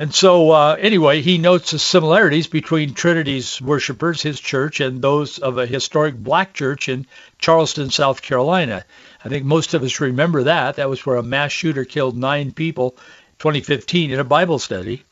And 0.00 0.14
so, 0.14 0.50
uh, 0.50 0.76
anyway, 0.80 1.20
he 1.20 1.36
notes 1.36 1.72
the 1.72 1.78
similarities 1.78 2.46
between 2.46 2.94
Trinity's 2.94 3.60
worshipers, 3.60 4.22
his 4.22 4.40
church, 4.40 4.80
and 4.80 5.02
those 5.02 5.38
of 5.38 5.58
a 5.58 5.66
historic 5.66 6.14
black 6.14 6.54
church 6.54 6.88
in 6.88 7.06
Charleston, 7.38 7.90
South 7.90 8.22
Carolina. 8.22 8.86
I 9.22 9.28
think 9.28 9.44
most 9.44 9.74
of 9.74 9.82
us 9.82 10.00
remember 10.00 10.44
that. 10.44 10.76
That 10.76 10.88
was 10.88 11.04
where 11.04 11.16
a 11.16 11.22
mass 11.22 11.52
shooter 11.52 11.84
killed 11.84 12.16
nine 12.16 12.50
people 12.52 12.92
2015 13.40 14.10
in 14.10 14.18
a 14.18 14.24
Bible 14.24 14.58
study. 14.58 15.04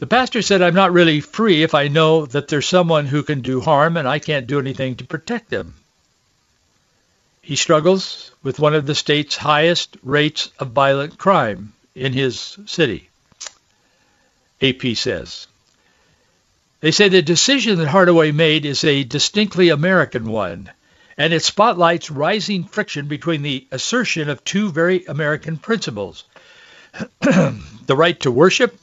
The 0.00 0.08
pastor 0.08 0.42
said, 0.42 0.60
I'm 0.60 0.74
not 0.74 0.92
really 0.92 1.20
free 1.20 1.62
if 1.62 1.76
I 1.76 1.86
know 1.86 2.26
that 2.26 2.48
there's 2.48 2.66
someone 2.66 3.06
who 3.06 3.22
can 3.22 3.40
do 3.40 3.60
harm 3.60 3.96
and 3.96 4.08
I 4.08 4.18
can't 4.18 4.48
do 4.48 4.58
anything 4.58 4.96
to 4.96 5.04
protect 5.04 5.48
them. 5.48 5.74
He 7.40 7.54
struggles 7.54 8.32
with 8.42 8.58
one 8.58 8.74
of 8.74 8.84
the 8.84 8.96
state's 8.96 9.36
highest 9.36 9.96
rates 10.02 10.50
of 10.58 10.72
violent 10.72 11.18
crime 11.18 11.72
in 11.98 12.12
his 12.12 12.58
city, 12.66 13.08
AP 14.62 14.96
says. 14.96 15.46
They 16.80 16.92
say 16.92 17.08
the 17.08 17.22
decision 17.22 17.78
that 17.78 17.88
Hardaway 17.88 18.30
made 18.30 18.64
is 18.64 18.84
a 18.84 19.04
distinctly 19.04 19.68
American 19.68 20.30
one, 20.30 20.70
and 21.16 21.32
it 21.32 21.42
spotlights 21.42 22.10
rising 22.10 22.64
friction 22.64 23.08
between 23.08 23.42
the 23.42 23.66
assertion 23.72 24.30
of 24.30 24.44
two 24.44 24.70
very 24.70 25.04
American 25.06 25.56
principles, 25.56 26.24
the 27.20 27.96
right 27.96 28.18
to 28.20 28.30
worship 28.30 28.78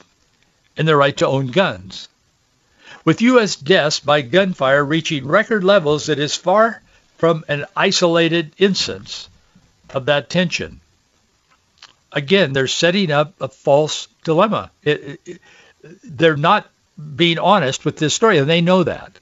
and 0.76 0.88
the 0.88 0.96
right 0.96 1.16
to 1.18 1.28
own 1.28 1.48
guns. 1.48 2.10
With 3.06 3.22
U.S. 3.22 3.56
deaths 3.56 4.00
by 4.00 4.22
gunfire 4.22 4.84
reaching 4.84 5.28
record 5.28 5.64
levels, 5.64 6.10
it 6.10 6.20
is 6.20 6.36
far 6.36 6.82
from 7.18 7.46
an 7.48 7.66
isolated 7.78 8.52
instance 8.58 9.30
of 9.92 10.08
that 10.08 10.30
tension. 10.30 10.82
Again, 12.16 12.54
they're 12.54 12.68
setting 12.68 13.12
up 13.12 13.34
a 13.42 13.50
false 13.50 14.08
dilemma. 14.24 14.72
It, 14.84 15.20
it, 15.26 15.42
they're 16.04 16.38
not 16.38 16.68
being 17.16 17.40
honest 17.40 17.84
with 17.84 17.98
this 17.98 18.14
story, 18.14 18.38
and 18.38 18.50
they 18.50 18.62
know 18.62 18.84
that. 18.84 19.20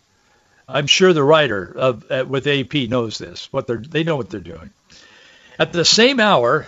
I'm 0.68 0.88
sure 0.88 1.12
the 1.12 1.24
writer 1.24 1.74
of, 1.76 2.10
with 2.30 2.48
AP 2.48 2.74
knows 2.90 3.18
this. 3.18 3.52
What 3.52 3.68
they're 3.68 3.78
they 3.78 4.04
know 4.04 4.16
what 4.16 4.30
they're 4.30 4.40
doing. 4.40 4.70
At 5.60 5.74
the 5.74 5.84
same 5.84 6.20
hour, 6.20 6.68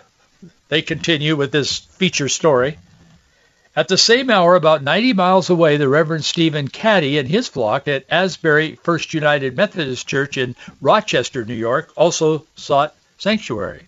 they 0.67 0.81
continue 0.81 1.35
with 1.35 1.51
this 1.51 1.77
feature 1.77 2.27
story. 2.27 2.77
At 3.75 3.87
the 3.87 3.97
same 3.97 4.29
hour, 4.29 4.55
about 4.55 4.83
90 4.83 5.13
miles 5.13 5.49
away, 5.49 5.77
the 5.77 5.89
Reverend 5.89 6.23
Stephen 6.23 6.69
Cady 6.69 7.17
and 7.17 7.27
his 7.27 7.47
flock 7.47 7.87
at 7.87 8.05
Asbury 8.09 8.79
First 8.83 9.13
United 9.13 9.57
Methodist 9.57 10.07
Church 10.07 10.37
in 10.37 10.55
Rochester, 10.81 11.43
New 11.43 11.55
York, 11.55 11.91
also 11.95 12.45
sought 12.55 12.95
sanctuary. 13.17 13.87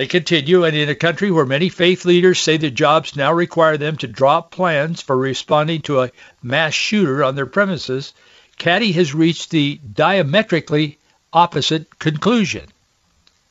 They 0.00 0.06
continue, 0.06 0.64
and 0.64 0.74
in 0.74 0.88
a 0.88 0.94
country 0.94 1.30
where 1.30 1.44
many 1.44 1.68
faith 1.68 2.06
leaders 2.06 2.38
say 2.38 2.56
the 2.56 2.70
jobs 2.70 3.16
now 3.16 3.34
require 3.34 3.76
them 3.76 3.98
to 3.98 4.06
drop 4.06 4.50
plans 4.50 5.02
for 5.02 5.14
responding 5.14 5.82
to 5.82 6.00
a 6.00 6.10
mass 6.42 6.72
shooter 6.72 7.22
on 7.22 7.34
their 7.34 7.44
premises, 7.44 8.14
Cady 8.56 8.92
has 8.92 9.14
reached 9.14 9.50
the 9.50 9.78
diametrically 9.92 10.96
opposite 11.34 11.98
conclusion, 11.98 12.68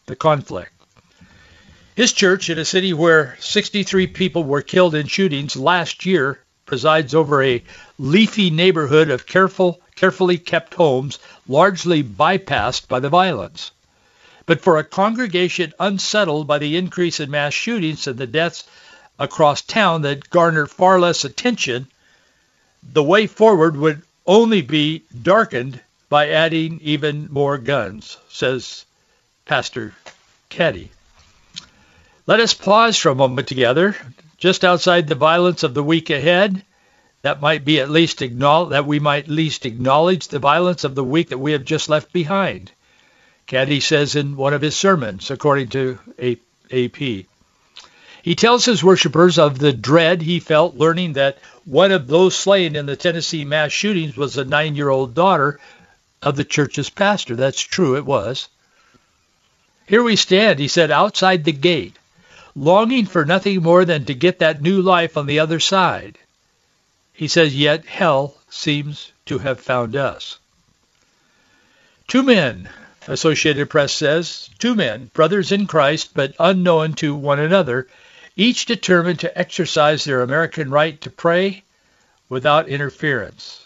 the 0.08 0.16
conflict. 0.16 0.72
His 1.94 2.14
church, 2.14 2.50
in 2.50 2.58
a 2.58 2.66
city 2.66 2.94
where 2.94 3.38
63 3.40 4.08
people 4.08 4.44
were 4.44 4.64
killed 4.64 4.96
in 4.96 5.06
shootings 5.06 5.56
last 5.56 6.04
year, 6.04 6.40
presides 6.66 7.14
over 7.14 7.44
a 7.44 7.64
leafy 8.00 8.50
neighborhood 8.50 9.12
of 9.12 9.28
careful, 9.28 9.82
carefully 9.96 10.40
kept 10.40 10.74
homes, 10.74 11.20
largely 11.48 12.04
bypassed 12.04 12.88
by 12.88 13.00
the 13.00 13.10
violence. 13.10 13.70
But 14.50 14.62
for 14.62 14.80
a 14.80 14.84
congregation 14.84 15.76
unsettled 15.80 16.48
by 16.48 16.58
the 16.58 16.76
increase 16.76 17.20
in 17.20 17.30
mass 17.30 17.54
shootings 17.54 18.08
and 18.08 18.18
the 18.18 18.26
deaths 18.26 18.64
across 19.20 19.62
town 19.62 20.02
that 20.02 20.32
garner 20.32 20.66
far 20.66 21.00
less 21.00 21.24
attention, 21.24 21.86
the 22.82 23.04
way 23.04 23.28
forward 23.28 23.78
would 23.78 24.02
only 24.26 24.64
be 24.64 25.04
darkened 25.22 25.80
by 26.10 26.30
adding 26.30 26.80
even 26.82 27.28
more 27.32 27.60
guns, 27.60 28.18
says 28.28 28.86
Pastor 29.46 29.94
Cady. 30.50 30.90
Let 32.26 32.40
us 32.40 32.56
pause 32.56 32.98
for 32.98 33.10
a 33.10 33.14
moment 33.16 33.48
together, 33.48 33.96
just 34.40 34.66
outside 34.66 35.08
the 35.08 35.14
violence 35.14 35.62
of 35.62 35.76
the 35.76 35.84
week 35.84 36.10
ahead. 36.10 36.64
That 37.22 37.40
might 37.40 37.64
be 37.64 37.80
at 37.80 37.92
least 37.92 38.24
acknowledge 38.24 38.72
that 38.72 38.88
we 38.88 39.00
might 39.00 39.28
least 39.28 39.68
acknowledge 39.68 40.28
the 40.28 40.40
violence 40.40 40.84
of 40.86 40.96
the 40.96 41.04
week 41.04 41.30
that 41.30 41.38
we 41.38 41.52
have 41.52 41.66
just 41.66 41.88
left 41.88 42.12
behind. 42.12 42.72
Cady 43.50 43.80
says 43.80 44.16
in 44.16 44.36
one 44.36 44.54
of 44.54 44.62
his 44.62 44.78
sermons, 44.78 45.32
according 45.32 45.70
to 45.70 45.98
AP. 46.72 47.26
He 48.22 48.36
tells 48.36 48.64
his 48.64 48.84
worshippers 48.84 49.40
of 49.40 49.58
the 49.58 49.74
dread 49.74 50.22
he 50.22 50.40
felt 50.40 50.76
learning 50.76 51.14
that 51.14 51.40
one 51.66 51.92
of 51.92 52.06
those 52.06 52.36
slain 52.36 52.76
in 52.76 52.86
the 52.86 52.96
Tennessee 52.96 53.46
mass 53.46 53.72
shootings 53.72 54.16
was 54.16 54.38
a 54.38 54.46
nine-year-old 54.46 55.16
daughter 55.16 55.60
of 56.22 56.36
the 56.36 56.44
church's 56.44 56.92
pastor. 56.92 57.36
That's 57.36 57.60
true, 57.60 57.98
it 57.98 58.06
was. 58.06 58.50
Here 59.88 60.04
we 60.04 60.16
stand, 60.16 60.60
he 60.60 60.68
said, 60.68 60.92
outside 60.92 61.44
the 61.44 61.52
gate, 61.52 61.98
longing 62.56 63.08
for 63.08 63.26
nothing 63.26 63.64
more 63.64 63.84
than 63.84 64.06
to 64.06 64.14
get 64.14 64.40
that 64.40 64.62
new 64.62 64.84
life 64.84 65.18
on 65.18 65.26
the 65.26 65.40
other 65.40 65.60
side. 65.60 66.20
He 67.14 67.28
says, 67.28 67.56
yet 67.56 67.84
hell 67.88 68.38
seems 68.52 69.12
to 69.26 69.40
have 69.40 69.60
found 69.60 69.96
us. 69.96 70.38
Two 72.08 72.22
men, 72.22 72.70
Associated 73.10 73.72
Press 73.72 73.92
says, 73.92 74.52
two 74.60 74.76
men, 74.76 75.10
brothers 75.16 75.52
in 75.52 75.66
Christ, 75.66 76.12
but 76.14 76.36
unknown 76.40 76.94
to 76.94 77.16
one 77.16 77.40
another, 77.40 77.88
each 78.36 78.68
determined 78.68 79.20
to 79.22 79.36
exercise 79.36 80.04
their 80.04 80.22
American 80.22 80.70
right 80.70 81.02
to 81.02 81.10
pray 81.10 81.64
without 82.30 82.70
interference. 82.70 83.66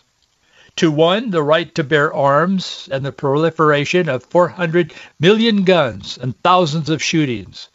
To 0.78 0.90
one, 0.90 1.32
the 1.32 1.44
right 1.44 1.76
to 1.76 1.84
bear 1.84 2.14
arms 2.14 2.88
and 2.90 3.06
the 3.06 3.12
proliferation 3.12 4.08
of 4.08 4.24
400 4.24 4.94
million 5.20 5.66
guns 5.66 6.18
and 6.18 6.42
thousands 6.42 6.90
of 6.90 7.04
shootings 7.04 7.68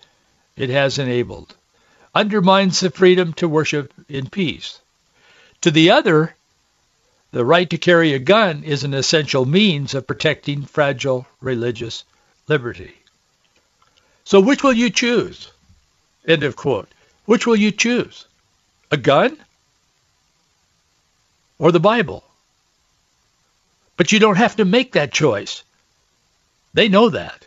it 0.56 0.70
has 0.70 0.98
enabled, 0.98 1.54
undermines 2.14 2.80
the 2.80 2.90
freedom 2.90 3.34
to 3.34 3.46
worship 3.46 3.92
in 4.08 4.30
peace. 4.30 4.80
To 5.60 5.70
the 5.70 5.90
other, 5.90 6.34
the 7.30 7.44
right 7.44 7.68
to 7.70 7.78
carry 7.78 8.14
a 8.14 8.18
gun 8.18 8.64
is 8.64 8.84
an 8.84 8.94
essential 8.94 9.44
means 9.44 9.94
of 9.94 10.06
protecting 10.06 10.64
fragile 10.64 11.26
religious 11.40 12.04
liberty. 12.46 12.94
So 14.24 14.40
which 14.40 14.62
will 14.62 14.72
you 14.72 14.90
choose? 14.90 15.50
End 16.26 16.42
of 16.42 16.56
quote. 16.56 16.88
Which 17.26 17.46
will 17.46 17.56
you 17.56 17.70
choose? 17.70 18.26
A 18.90 18.96
gun 18.96 19.36
or 21.58 21.72
the 21.72 21.80
Bible. 21.80 22.24
But 23.96 24.12
you 24.12 24.18
don't 24.18 24.36
have 24.36 24.56
to 24.56 24.64
make 24.64 24.92
that 24.92 25.12
choice. 25.12 25.62
They 26.72 26.88
know 26.88 27.10
that. 27.10 27.46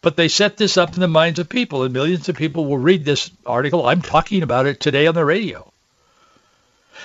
But 0.00 0.16
they 0.16 0.28
set 0.28 0.56
this 0.56 0.76
up 0.76 0.94
in 0.94 1.00
the 1.00 1.08
minds 1.08 1.38
of 1.38 1.48
people, 1.48 1.82
and 1.82 1.92
millions 1.92 2.28
of 2.28 2.36
people 2.36 2.66
will 2.66 2.78
read 2.78 3.04
this 3.04 3.30
article. 3.46 3.86
I'm 3.86 4.02
talking 4.02 4.42
about 4.42 4.66
it 4.66 4.80
today 4.80 5.06
on 5.06 5.14
the 5.14 5.24
radio. 5.24 5.72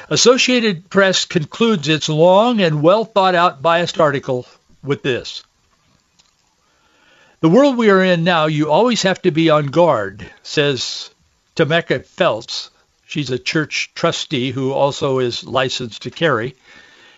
Associated 0.07 0.89
Press 0.89 1.25
concludes 1.25 1.87
its 1.87 2.07
long 2.07 2.61
and 2.61 2.81
well 2.81 3.03
thought 3.05 3.35
out 3.35 3.61
biased 3.61 3.99
article 3.99 4.47
with 4.81 5.03
this. 5.03 5.43
The 7.41 7.49
world 7.49 7.77
we 7.77 7.89
are 7.89 8.03
in 8.03 8.23
now, 8.23 8.47
you 8.47 8.71
always 8.71 9.03
have 9.03 9.21
to 9.21 9.31
be 9.31 9.49
on 9.49 9.67
guard, 9.67 10.29
says 10.43 11.09
Tameka 11.55 12.05
Phelps. 12.05 12.69
She's 13.07 13.29
a 13.29 13.39
church 13.39 13.91
trustee 13.95 14.51
who 14.51 14.71
also 14.71 15.19
is 15.19 15.43
licensed 15.43 16.03
to 16.03 16.11
carry. 16.11 16.55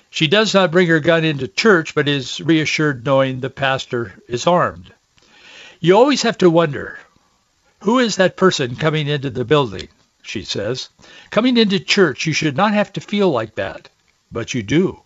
She 0.09 0.27
does 0.27 0.53
not 0.53 0.71
bring 0.71 0.87
her 0.87 0.99
gun 0.99 1.23
into 1.23 1.47
church, 1.47 1.95
but 1.95 2.07
is 2.07 2.39
reassured 2.39 3.05
knowing 3.05 3.39
the 3.39 3.49
pastor 3.49 4.13
is 4.27 4.47
armed. 4.47 4.93
You 5.79 5.97
always 5.97 6.21
have 6.21 6.37
to 6.39 6.49
wonder, 6.49 6.99
who 7.79 7.99
is 7.99 8.17
that 8.17 8.37
person 8.37 8.75
coming 8.75 9.07
into 9.07 9.29
the 9.29 9.45
building? 9.45 9.87
She 10.21 10.43
says. 10.43 10.89
Coming 11.29 11.57
into 11.57 11.79
church, 11.79 12.25
you 12.25 12.33
should 12.33 12.55
not 12.55 12.73
have 12.73 12.93
to 12.93 13.01
feel 13.01 13.29
like 13.29 13.55
that, 13.55 13.89
but 14.31 14.53
you 14.53 14.63
do. 14.63 15.01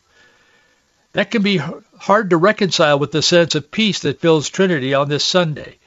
That 1.13 1.31
can 1.31 1.41
be 1.41 1.57
hard 1.57 2.29
to 2.29 2.37
reconcile 2.37 2.99
with 2.99 3.11
the 3.11 3.21
sense 3.21 3.55
of 3.55 3.71
peace 3.71 3.99
that 3.99 4.19
fills 4.19 4.49
Trinity 4.49 4.93
on 4.93 5.07
this 5.07 5.23
Sunday. 5.23 5.77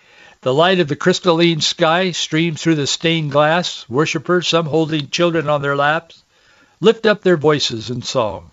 The 0.41 0.55
light 0.55 0.81
of 0.81 0.89
the 0.89 0.97
crystalline 0.97 1.61
sky 1.61 2.13
streams 2.13 2.63
through 2.63 2.77
the 2.77 2.87
stained 2.87 3.33
glass. 3.33 3.85
Worshippers, 3.89 4.49
some 4.49 4.67
holding 4.67 5.11
children 5.11 5.49
on 5.49 5.63
their 5.63 5.77
laps, 5.77 6.23
lift 6.81 7.07
up 7.07 7.23
their 7.23 7.37
voices 7.37 7.91
in 7.91 8.03
song. 8.03 8.51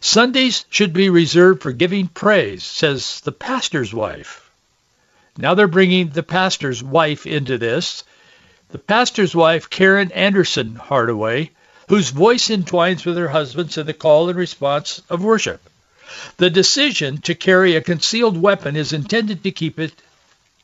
Sundays 0.00 0.64
should 0.70 0.92
be 0.92 1.08
reserved 1.08 1.62
for 1.62 1.72
giving 1.72 2.08
praise, 2.08 2.64
says 2.64 3.20
the 3.20 3.32
pastor's 3.32 3.94
wife. 3.94 4.50
Now 5.36 5.54
they're 5.54 5.68
bringing 5.68 6.10
the 6.10 6.22
pastor's 6.22 6.82
wife 6.82 7.26
into 7.26 7.58
this. 7.58 8.04
The 8.70 8.78
pastor's 8.78 9.34
wife, 9.34 9.70
Karen 9.70 10.12
Anderson 10.12 10.74
Hardaway, 10.74 11.50
whose 11.88 12.10
voice 12.10 12.50
entwines 12.50 13.04
with 13.04 13.16
her 13.16 13.28
husband's 13.28 13.78
in 13.78 13.86
the 13.86 13.94
call 13.94 14.28
and 14.28 14.38
response 14.38 15.00
of 15.08 15.24
worship. 15.24 15.62
The 16.36 16.50
decision 16.50 17.18
to 17.22 17.34
carry 17.34 17.76
a 17.76 17.80
concealed 17.80 18.36
weapon 18.36 18.76
is 18.76 18.92
intended 18.92 19.42
to 19.44 19.50
keep 19.50 19.78
it 19.78 19.92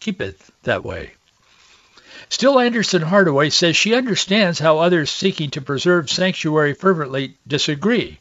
keep 0.01 0.21
it 0.21 0.39
that 0.65 0.85
way. 0.85 1.13
Still 2.29 2.59
Anderson 2.59 3.03
Hardaway 3.03 3.51
says 3.51 3.77
she 3.77 3.95
understands 3.95 4.59
how 4.59 4.79
others 4.79 5.11
seeking 5.11 5.51
to 5.53 5.63
preserve 5.63 6.11
sanctuary 6.11 6.75
fervently 6.75 7.37
disagree. 7.47 8.19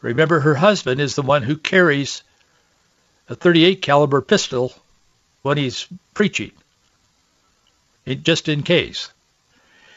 Remember 0.00 0.40
her 0.40 0.54
husband 0.54 1.00
is 1.00 1.14
the 1.14 1.22
one 1.22 1.42
who 1.42 1.56
carries 1.56 2.22
a 3.28 3.34
38 3.34 3.82
caliber 3.82 4.20
pistol 4.20 4.72
when 5.42 5.58
he's 5.58 5.86
preaching, 6.12 6.52
just 8.06 8.48
in 8.48 8.62
case. 8.62 9.10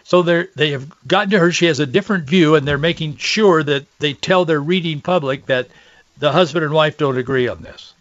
So 0.04 0.22
they 0.22 0.72
have 0.72 0.90
gotten 1.06 1.32
to 1.32 1.40
her. 1.40 1.52
She 1.52 1.66
has 1.66 1.82
a 1.82 1.86
different 1.86 2.26
view, 2.26 2.56
and 2.56 2.66
they're 2.66 2.78
making 2.78 3.18
sure 3.18 3.62
that 3.62 3.86
they 4.00 4.14
tell 4.14 4.46
their 4.46 4.62
reading 4.62 5.02
public 5.02 5.48
that 5.48 5.68
the 6.18 6.32
husband 6.32 6.64
and 6.64 6.74
wife 6.74 6.98
don't 6.98 7.18
agree 7.18 7.50
on 7.50 7.62
this. 7.62 7.94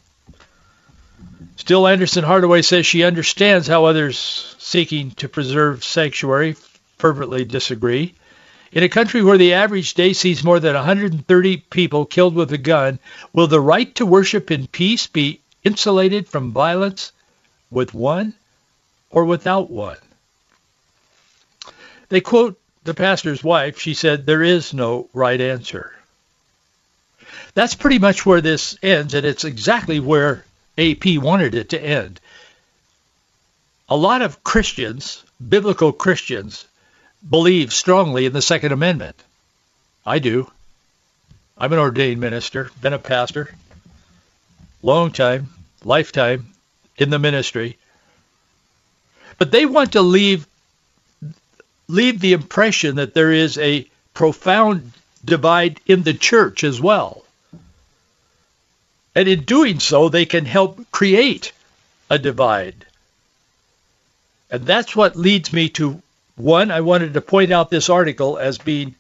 Still, 1.57 1.89
Anderson 1.89 2.23
Hardaway 2.23 2.63
says 2.63 2.87
she 2.87 3.03
understands 3.03 3.67
how 3.67 3.87
others 3.87 4.55
seeking 4.59 5.11
to 5.13 5.29
preserve 5.29 5.83
sanctuary 5.83 6.55
fervently 6.97 7.45
disagree. 7.45 8.15
In 8.71 8.85
a 8.85 8.89
country 8.89 9.23
where 9.23 9.39
the 9.39 9.55
average 9.55 9.95
day 9.95 10.13
sees 10.13 10.45
more 10.45 10.61
than 10.61 10.75
130 10.75 11.57
people 11.71 12.05
killed 12.05 12.35
with 12.35 12.53
a 12.53 12.59
gun, 12.59 12.99
will 13.33 13.47
the 13.47 13.61
right 13.61 13.93
to 13.97 14.07
worship 14.07 14.51
in 14.51 14.67
peace 14.67 15.07
be 15.07 15.41
insulated 15.65 16.29
from 16.29 16.53
violence 16.53 17.11
with 17.71 17.95
one 17.95 18.35
or 19.11 19.25
without 19.25 19.71
one. 19.71 19.97
They 22.09 22.21
quote 22.21 22.59
the 22.85 22.95
pastor's 22.95 23.43
wife. 23.43 23.79
She 23.79 23.95
said, 23.95 24.27
there 24.27 24.43
is 24.43 24.73
no 24.73 25.09
right 25.13 25.41
answer. 25.41 25.93
That's 27.55 27.75
pretty 27.75 27.99
much 27.99 28.27
where 28.27 28.41
this 28.41 28.77
ends, 28.83 29.15
and 29.15 29.27
it's 29.27 29.45
exactly 29.45 29.99
where 29.99 30.45
AP 30.79 31.17
wanted 31.17 31.55
it 31.55 31.71
to 31.71 31.83
end. 31.83 32.21
A 33.89 33.97
lot 33.97 34.23
of 34.23 34.45
Christians, 34.45 35.25
biblical 35.47 35.93
Christians, 35.93 36.67
believe 37.29 37.73
strongly 37.73 38.27
in 38.27 38.33
the 38.33 38.43
Second 38.43 38.73
Amendment. 38.73 39.17
I 40.05 40.19
do. 40.19 40.51
I'm 41.59 41.73
an 41.73 41.79
ordained 41.79 42.21
minister, 42.21 42.71
been 42.83 42.93
a 42.93 42.99
pastor, 42.99 43.55
long 44.83 45.11
time, 45.11 45.49
lifetime 45.83 46.53
in 46.99 47.11
the 47.11 47.19
ministry. 47.19 47.79
But 49.39 49.51
they 49.51 49.67
want 49.67 49.93
to 49.93 50.03
leave 50.03 50.47
leave 51.89 52.21
the 52.21 52.33
impression 52.33 52.97
that 52.97 53.15
there 53.15 53.31
is 53.31 53.59
a 53.59 53.87
profound 54.13 54.93
divide 55.25 55.81
in 55.87 56.03
the 56.03 56.15
church 56.15 56.65
as 56.65 56.81
well. 56.81 57.23
And 59.15 59.29
in 59.29 59.45
doing 59.45 59.79
so, 59.79 60.09
they 60.09 60.27
can 60.27 60.45
help 60.45 60.91
create 60.91 61.53
a 62.11 62.19
divide. 62.19 62.87
And 64.51 64.67
that's 64.67 64.97
what 64.97 65.17
leads 65.17 65.53
me 65.53 65.69
to 65.71 66.03
one, 66.37 66.71
I 66.71 66.83
wanted 66.83 67.15
to 67.15 67.21
point 67.21 67.51
out 67.51 67.71
this 67.71 67.89
article 67.89 68.37
as 68.37 68.59
being 68.59 68.95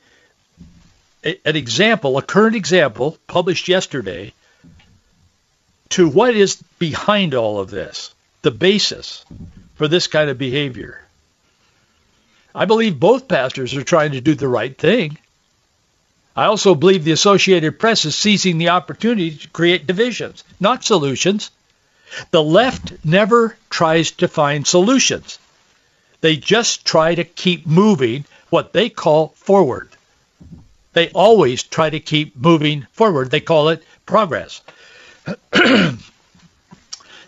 a, 1.22 1.38
an 1.44 1.54
example, 1.54 2.16
a 2.16 2.22
current 2.22 2.56
example 2.56 3.18
published 3.26 3.68
yesterday 3.68 4.32
to 5.90 6.08
what 6.08 6.34
is 6.34 6.62
behind 6.78 7.34
all 7.34 7.60
of 7.60 7.70
this, 7.70 8.14
the 8.42 8.50
basis 8.50 9.24
for 9.76 9.88
this 9.88 10.06
kind 10.06 10.28
of 10.28 10.38
behavior. 10.38 11.02
I 12.54 12.64
believe 12.64 12.98
both 12.98 13.28
pastors 13.28 13.74
are 13.74 13.84
trying 13.84 14.12
to 14.12 14.20
do 14.20 14.34
the 14.34 14.48
right 14.48 14.76
thing. 14.76 15.18
I 16.34 16.46
also 16.46 16.74
believe 16.74 17.04
the 17.04 17.12
Associated 17.12 17.78
Press 17.78 18.04
is 18.04 18.14
seizing 18.14 18.58
the 18.58 18.70
opportunity 18.70 19.36
to 19.36 19.48
create 19.48 19.86
divisions, 19.86 20.42
not 20.58 20.84
solutions. 20.84 21.50
The 22.30 22.42
left 22.42 22.92
never 23.04 23.56
tries 23.70 24.10
to 24.12 24.28
find 24.28 24.66
solutions. 24.66 25.38
They 26.20 26.36
just 26.36 26.84
try 26.84 27.14
to 27.14 27.24
keep 27.24 27.66
moving 27.66 28.24
what 28.48 28.72
they 28.72 28.88
call 28.88 29.28
forward. 29.36 29.90
They 30.92 31.10
always 31.10 31.62
try 31.62 31.90
to 31.90 32.00
keep 32.00 32.36
moving 32.36 32.86
forward. 32.92 33.30
They 33.30 33.40
call 33.40 33.68
it 33.68 33.82
progress. 34.06 34.62
the 35.52 35.98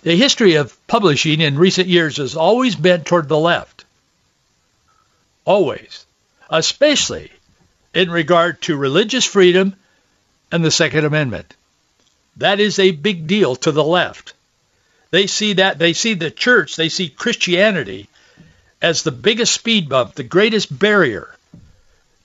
history 0.03 0.55
of 0.55 0.78
publishing 0.89 1.41
in 1.41 1.57
recent 1.57 1.87
years 1.87 2.17
has 2.17 2.35
always 2.35 2.75
bent 2.75 3.07
toward 3.07 3.29
the 3.29 3.39
left. 3.39 3.85
Always. 5.45 6.05
Especially 6.51 7.31
in 7.95 8.11
regard 8.11 8.61
to 8.63 8.77
religious 8.77 9.25
freedom 9.25 9.77
and 10.51 10.65
the 10.65 10.73
Second 10.73 11.05
Amendment. 11.05 11.55
That 12.39 12.59
is 12.59 12.81
a 12.81 12.91
big 12.91 13.29
deal 13.29 13.55
to 13.57 13.71
the 13.71 13.85
left. 13.85 14.33
They 15.11 15.29
see 15.29 15.55
that, 15.55 15.79
they 15.79 15.93
see 15.93 16.15
the 16.15 16.31
church, 16.31 16.75
they 16.75 16.89
see 16.89 17.09
Christianity 17.09 18.09
as 18.83 19.03
the 19.03 19.13
biggest 19.13 19.55
speed 19.55 19.89
bump, 19.89 20.15
the 20.15 20.23
greatest 20.25 20.77
barrier 20.77 21.35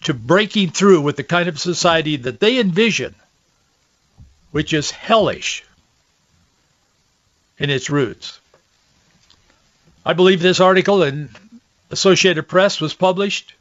to 0.04 0.13
breaking 0.13 0.71
through 0.71 1.02
with 1.02 1.15
the 1.15 1.23
kind 1.23 1.47
of 1.47 1.60
society 1.60 2.17
that 2.17 2.39
they 2.39 2.60
envision 2.60 3.15
which 4.54 4.71
is 4.71 4.91
hellish 4.91 5.63
in 7.58 7.71
its 7.71 7.89
roots. 7.89 8.39
I 10.05 10.13
believe 10.13 10.41
this 10.41 10.59
article 10.59 11.03
in 11.03 11.29
Associated 11.89 12.43
Press 12.43 12.81
was 12.81 12.93
published 12.93 13.53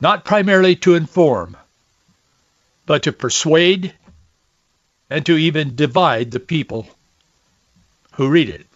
not 0.00 0.24
primarily 0.24 0.76
to 0.76 0.94
inform, 0.94 1.56
but 2.86 3.04
to 3.04 3.12
persuade 3.12 3.94
and 5.10 5.24
to 5.26 5.36
even 5.36 5.76
divide 5.76 6.30
the 6.30 6.40
people 6.40 6.86
who 8.12 8.28
read 8.28 8.48
it. 8.48 8.66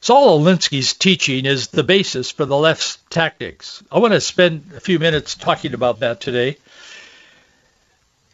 Saul 0.00 0.40
Alinsky's 0.40 0.92
teaching 0.92 1.46
is 1.46 1.68
the 1.68 1.82
basis 1.82 2.30
for 2.30 2.44
the 2.44 2.56
left's 2.56 2.98
tactics. 3.10 3.82
I 3.90 4.00
want 4.00 4.12
to 4.12 4.20
spend 4.20 4.72
a 4.76 4.80
few 4.80 4.98
minutes 4.98 5.34
talking 5.34 5.72
about 5.72 6.00
that 6.00 6.20
today. 6.20 6.58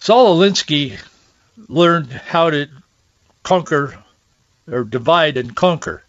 Saul 0.01 0.37
Alinsky 0.37 0.99
learned 1.68 2.11
how 2.12 2.51
to 2.51 2.68
conquer 3.42 4.03
or 4.71 4.85
divide 4.85 5.37
and 5.37 5.55
conquer. 5.55 6.03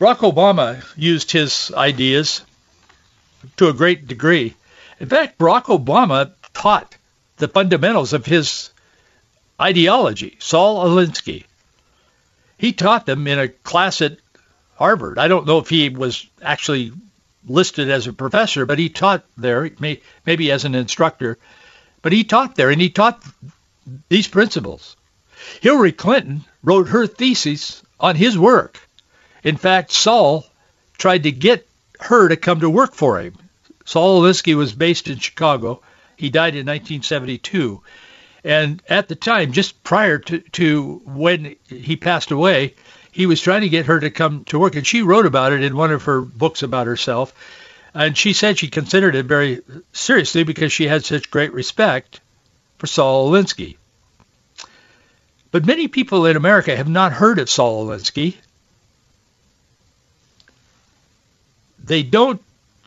Barack 0.00 0.18
Obama 0.18 0.84
used 0.96 1.30
his 1.30 1.70
ideas 1.74 2.42
to 3.56 3.68
a 3.68 3.74
great 3.74 4.06
degree. 4.06 4.54
In 4.98 5.08
fact, 5.08 5.38
Barack 5.38 5.64
Obama 5.64 6.32
taught 6.54 6.96
the 7.36 7.48
fundamentals 7.48 8.12
of 8.12 8.26
his 8.26 8.70
ideology, 9.60 10.36
Saul 10.40 10.84
Alinsky. 10.84 11.44
He 12.56 12.72
taught 12.72 13.06
them 13.06 13.26
in 13.26 13.38
a 13.38 13.48
class 13.48 14.00
at 14.00 14.18
Harvard. 14.76 15.18
I 15.18 15.28
don't 15.28 15.46
know 15.46 15.58
if 15.58 15.68
he 15.68 15.90
was 15.90 16.26
actually 16.42 16.92
listed 17.46 17.90
as 17.90 18.06
a 18.06 18.12
professor, 18.12 18.66
but 18.66 18.78
he 18.78 18.88
taught 18.88 19.24
there, 19.36 19.70
maybe 20.26 20.50
as 20.50 20.64
an 20.64 20.74
instructor, 20.74 21.38
but 22.02 22.12
he 22.12 22.24
taught 22.24 22.56
there 22.56 22.70
and 22.70 22.80
he 22.80 22.90
taught 22.90 23.22
these 24.08 24.28
principles. 24.28 24.96
Hillary 25.60 25.92
Clinton 25.92 26.44
wrote 26.62 26.88
her 26.88 27.06
thesis 27.06 27.82
on 27.98 28.16
his 28.16 28.38
work. 28.38 28.80
In 29.42 29.56
fact, 29.56 29.92
Saul 29.92 30.46
tried 30.98 31.22
to 31.24 31.32
get 31.32 31.66
her 32.00 32.28
to 32.28 32.36
come 32.36 32.60
to 32.60 32.70
work 32.70 32.94
for 32.94 33.20
him. 33.20 33.34
Saul 33.84 34.22
Alinsky 34.22 34.54
was 34.54 34.72
based 34.72 35.08
in 35.08 35.18
Chicago. 35.18 35.82
He 36.16 36.30
died 36.30 36.54
in 36.54 36.66
1972. 36.66 37.82
And 38.44 38.82
at 38.88 39.08
the 39.08 39.14
time, 39.14 39.52
just 39.52 39.82
prior 39.82 40.18
to, 40.18 40.38
to 40.52 41.02
when 41.04 41.56
he 41.66 41.96
passed 41.96 42.30
away, 42.30 42.74
he 43.12 43.26
was 43.26 43.40
trying 43.40 43.62
to 43.62 43.68
get 43.68 43.86
her 43.86 44.00
to 44.00 44.10
come 44.10 44.44
to 44.44 44.58
work. 44.58 44.76
And 44.76 44.86
she 44.86 45.02
wrote 45.02 45.26
about 45.26 45.52
it 45.52 45.62
in 45.62 45.76
one 45.76 45.90
of 45.90 46.04
her 46.04 46.20
books 46.20 46.62
about 46.62 46.86
herself. 46.86 47.34
And 47.92 48.16
she 48.16 48.32
said 48.32 48.58
she 48.58 48.68
considered 48.68 49.14
it 49.14 49.26
very 49.26 49.62
seriously 49.92 50.44
because 50.44 50.72
she 50.72 50.86
had 50.86 51.04
such 51.04 51.30
great 51.30 51.52
respect 51.52 52.20
for 52.78 52.86
Saul 52.86 53.30
Alinsky. 53.30 53.76
But 55.50 55.66
many 55.66 55.88
people 55.88 56.26
in 56.26 56.36
America 56.36 56.76
have 56.76 56.88
not 56.88 57.12
heard 57.12 57.38
of 57.38 57.50
Saul 57.50 57.86
Alinsky. 57.86 58.36
They 61.82 62.02
don't 62.02 62.40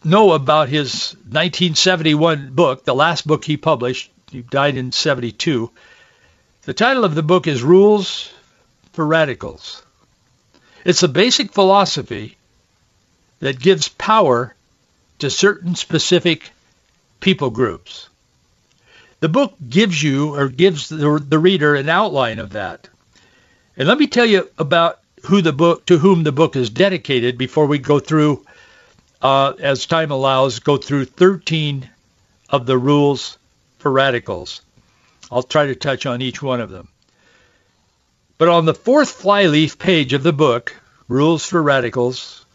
know 0.04 0.32
about 0.32 0.70
his 0.70 1.14
1971 1.14 2.52
book, 2.54 2.86
the 2.86 2.96
last 2.96 3.28
book 3.28 3.44
he 3.44 3.58
published. 3.58 4.10
He 4.32 4.42
died 4.42 4.78
in 4.78 4.92
72. 4.92 5.70
The 6.64 6.74
title 6.74 7.04
of 7.04 7.16
the 7.16 7.24
book 7.24 7.48
is 7.48 7.62
Rules 7.62 8.32
for 8.94 9.06
Radicals. 9.06 9.84
It's 10.86 11.04
a 11.04 11.08
basic 11.10 11.52
philosophy 11.52 12.38
that 13.40 13.60
gives 13.60 13.90
power 13.90 14.56
to 15.20 15.30
certain 15.30 15.76
specific 15.76 16.50
people 17.20 17.50
groups. 17.50 18.08
The 19.24 19.30
book 19.30 19.54
gives 19.70 20.04
you 20.04 20.36
or 20.36 20.50
gives 20.50 20.90
the, 20.90 21.18
the 21.26 21.40
reader 21.40 21.76
an 21.76 21.88
outline 21.88 22.40
of 22.40 22.50
that. 22.50 22.90
And 23.78 23.88
let 23.88 23.98
me 23.98 24.08
tell 24.08 24.26
you 24.26 24.50
about 24.58 25.00
who 25.28 25.42
the 25.42 25.54
book 25.54 25.86
to 25.86 25.98
whom 25.98 26.24
the 26.24 26.34
book 26.34 26.58
is 26.58 26.70
dedicated 26.70 27.38
before 27.38 27.66
we 27.66 27.78
go 27.78 28.00
through, 28.00 28.46
uh, 29.22 29.54
as 29.60 29.86
time 29.86 30.12
allows, 30.12 30.60
go 30.60 30.76
through 30.76 31.06
13 31.06 31.90
of 32.50 32.66
the 32.66 32.78
rules 32.78 33.38
for 33.78 33.90
radicals. 33.94 34.60
I'll 35.32 35.42
try 35.42 35.68
to 35.68 35.76
touch 35.76 36.06
on 36.06 36.22
each 36.22 36.42
one 36.42 36.60
of 36.60 36.70
them. 36.70 36.90
But 38.38 38.50
on 38.50 38.66
the 38.66 38.74
fourth 38.74 39.10
flyleaf 39.10 39.80
page 39.80 40.12
of 40.12 40.24
the 40.24 40.34
book, 40.34 40.76
Rules 41.08 41.46
for 41.46 41.64
Radicals, 41.64 42.46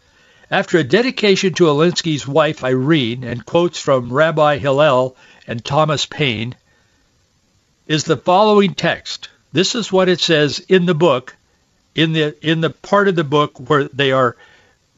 after 0.51 0.77
a 0.77 0.83
dedication 0.83 1.55
to 1.55 1.63
Alinsky's 1.63 2.27
wife 2.27 2.63
Irene 2.63 3.23
and 3.23 3.43
quotes 3.43 3.79
from 3.79 4.13
Rabbi 4.13 4.59
Hillel 4.59 5.17
and 5.49 5.65
Thomas 5.65 6.05
Paine, 6.05 6.55
is 7.87 8.03
the 8.03 8.15
following 8.15 8.75
text. 8.75 9.29
This 9.51 9.73
is 9.73 9.91
what 9.91 10.07
it 10.07 10.19
says 10.19 10.59
in 10.59 10.85
the 10.85 10.93
book, 10.93 11.35
in 11.95 12.13
the 12.13 12.35
in 12.47 12.61
the 12.61 12.69
part 12.69 13.07
of 13.07 13.15
the 13.15 13.23
book 13.23 13.59
where 13.67 13.85
they 13.85 14.11
are 14.11 14.37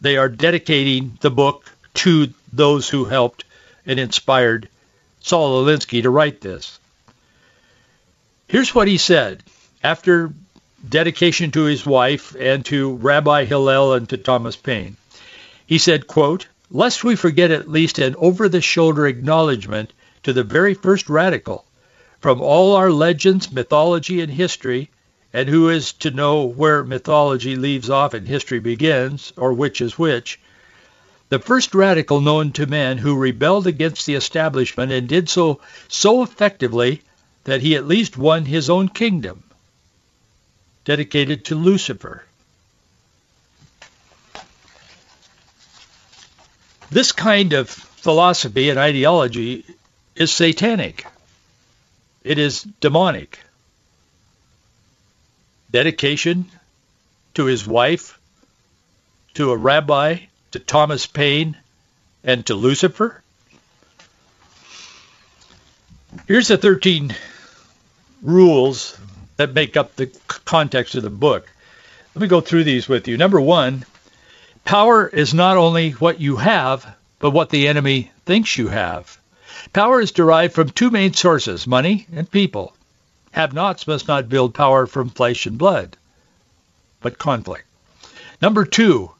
they 0.02 0.18
are 0.18 0.28
dedicating 0.28 1.18
the 1.22 1.32
book 1.32 1.72
to 1.94 2.28
those 2.52 2.90
who 2.90 3.06
helped 3.06 3.46
and 3.86 3.98
inspired 3.98 4.68
Saul 5.22 5.64
Alinsky 5.64 6.02
to 6.04 6.10
write 6.10 6.42
this. 6.42 6.80
Here's 8.50 8.76
what 8.76 8.90
he 8.90 8.98
said 8.98 9.42
after 9.82 10.34
dedication 10.88 11.52
to 11.52 11.64
his 11.64 11.86
wife 11.86 12.36
and 12.38 12.66
to 12.66 12.96
Rabbi 12.96 13.46
Hillel 13.46 13.94
and 13.94 14.10
to 14.10 14.18
Thomas 14.18 14.58
Paine. 14.58 14.98
He 15.66 15.78
said, 15.78 16.08
quote, 16.08 16.48
lest 16.70 17.06
we 17.06 17.16
forget 17.16 17.52
at 17.52 17.70
least 17.70 18.00
an 18.00 18.16
over-the-shoulder 18.18 19.08
acknowledgement 19.08 19.94
to 20.24 20.34
the 20.34 20.44
very 20.44 20.74
first 20.74 21.10
radical 21.10 21.66
from 22.20 22.40
all 22.40 22.76
our 22.76 22.92
legends, 22.92 23.52
mythology, 23.52 24.22
and 24.22 24.32
history, 24.32 24.90
and 25.34 25.50
who 25.50 25.70
is 25.70 25.94
to 25.94 26.12
know 26.12 26.44
where 26.44 26.84
mythology 26.84 27.56
leaves 27.56 27.90
off 27.90 28.14
and 28.14 28.28
history 28.28 28.60
begins, 28.60 29.34
or 29.38 29.54
which 29.54 29.82
is 29.82 29.98
which, 29.98 30.40
the 31.30 31.40
first 31.40 31.74
radical 31.74 32.20
known 32.20 32.52
to 32.52 32.66
man 32.68 32.98
who 32.98 33.16
rebelled 33.16 33.66
against 33.66 34.06
the 34.06 34.16
establishment 34.16 34.92
and 34.92 35.08
did 35.08 35.30
so 35.30 35.62
so 35.88 36.22
effectively 36.24 37.02
that 37.46 37.62
he 37.62 37.76
at 37.76 37.88
least 37.88 38.18
won 38.18 38.46
his 38.46 38.70
own 38.70 38.90
kingdom, 38.90 39.42
dedicated 40.84 41.46
to 41.46 41.56
Lucifer. 41.56 42.24
This 46.90 47.14
kind 47.14 47.54
of 47.54 47.70
philosophy 47.70 48.70
and 48.70 48.78
ideology 48.78 49.64
is 50.22 50.32
satanic. 50.32 51.06
It 52.24 52.38
is 52.38 52.62
demonic. 52.80 53.40
Dedication 55.72 56.46
to 57.34 57.46
his 57.46 57.66
wife, 57.66 58.20
to 59.34 59.52
a 59.52 59.58
rabbi, 59.58 60.20
to 60.52 60.60
Thomas 60.60 61.08
Paine, 61.08 61.58
and 62.24 62.46
to 62.46 62.54
Lucifer. 62.54 63.24
Here's 66.28 66.50
the 66.50 66.58
13 66.58 67.16
rules 68.22 68.96
that 69.38 69.56
make 69.56 69.76
up 69.76 69.96
the 69.96 70.08
context 70.28 70.94
of 70.94 71.02
the 71.02 71.10
book. 71.10 71.50
Let 72.14 72.22
me 72.22 72.28
go 72.28 72.42
through 72.42 72.66
these 72.66 72.88
with 72.88 73.08
you. 73.08 73.18
Number 73.18 73.42
one, 73.42 73.86
power 74.66 75.08
is 75.08 75.34
not 75.34 75.58
only 75.58 75.92
what 75.92 76.22
you 76.22 76.36
have, 76.36 76.96
but 77.18 77.32
what 77.32 77.50
the 77.50 77.68
enemy 77.68 78.12
thinks 78.26 78.56
you 78.56 78.68
have. 78.68 79.18
Power 79.74 80.02
is 80.02 80.12
derived 80.12 80.54
from 80.54 80.70
two 80.70 80.90
main 80.90 81.14
sources, 81.14 81.68
money 81.68 82.08
and 82.14 82.30
people. 82.30 82.76
Have-nots 83.32 83.88
must 83.88 84.08
not 84.08 84.30
build 84.30 84.54
power 84.54 84.86
from 84.86 85.10
flesh 85.10 85.46
and 85.46 85.58
blood, 85.58 85.98
but 87.00 87.18
conflict. 87.18 87.66
Number 88.42 88.66
two, 88.66 89.12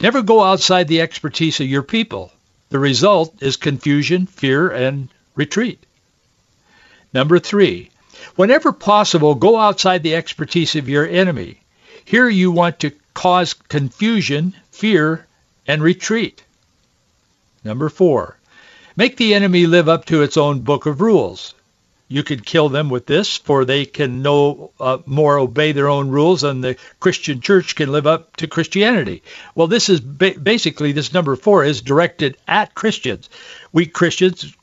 never 0.00 0.22
go 0.22 0.42
outside 0.42 0.86
the 0.88 1.00
expertise 1.00 1.60
of 1.60 1.66
your 1.66 1.82
people. 1.82 2.32
The 2.68 2.78
result 2.78 3.42
is 3.42 3.56
confusion, 3.56 4.26
fear, 4.26 4.70
and 4.70 5.08
retreat. 5.34 5.84
Number 7.12 7.38
three, 7.38 7.90
whenever 8.36 8.72
possible, 8.72 9.34
go 9.34 9.56
outside 9.56 10.02
the 10.02 10.14
expertise 10.14 10.76
of 10.76 10.88
your 10.88 11.06
enemy. 11.06 11.60
Here 12.04 12.28
you 12.28 12.50
want 12.52 12.80
to 12.80 12.92
cause 13.14 13.54
confusion, 13.54 14.54
fear, 14.70 15.26
and 15.66 15.82
retreat. 15.82 16.44
Number 17.64 17.88
four, 17.88 18.35
Make 18.96 19.18
the 19.18 19.34
enemy 19.34 19.66
live 19.66 19.90
up 19.90 20.06
to 20.06 20.22
its 20.22 20.38
own 20.38 20.60
book 20.60 20.86
of 20.86 21.02
rules. 21.02 21.54
You 22.08 22.22
can 22.22 22.40
kill 22.40 22.70
them 22.70 22.88
with 22.88 23.04
this, 23.04 23.36
for 23.36 23.64
they 23.64 23.84
can 23.84 24.22
no 24.22 24.70
uh, 24.80 24.98
more 25.04 25.38
obey 25.38 25.72
their 25.72 25.88
own 25.88 26.08
rules 26.08 26.40
than 26.40 26.62
the 26.62 26.76
Christian 26.98 27.42
church 27.42 27.74
can 27.74 27.92
live 27.92 28.06
up 28.06 28.36
to 28.36 28.46
Christianity. 28.46 29.22
Well, 29.54 29.66
this 29.66 29.90
is 29.90 30.00
ba- 30.00 30.38
basically, 30.42 30.92
this 30.92 31.12
number 31.12 31.36
four 31.36 31.62
is 31.64 31.82
directed 31.82 32.38
at 32.48 32.74
Christians. 32.74 33.28
We 33.70 33.84
Christians 33.84 34.56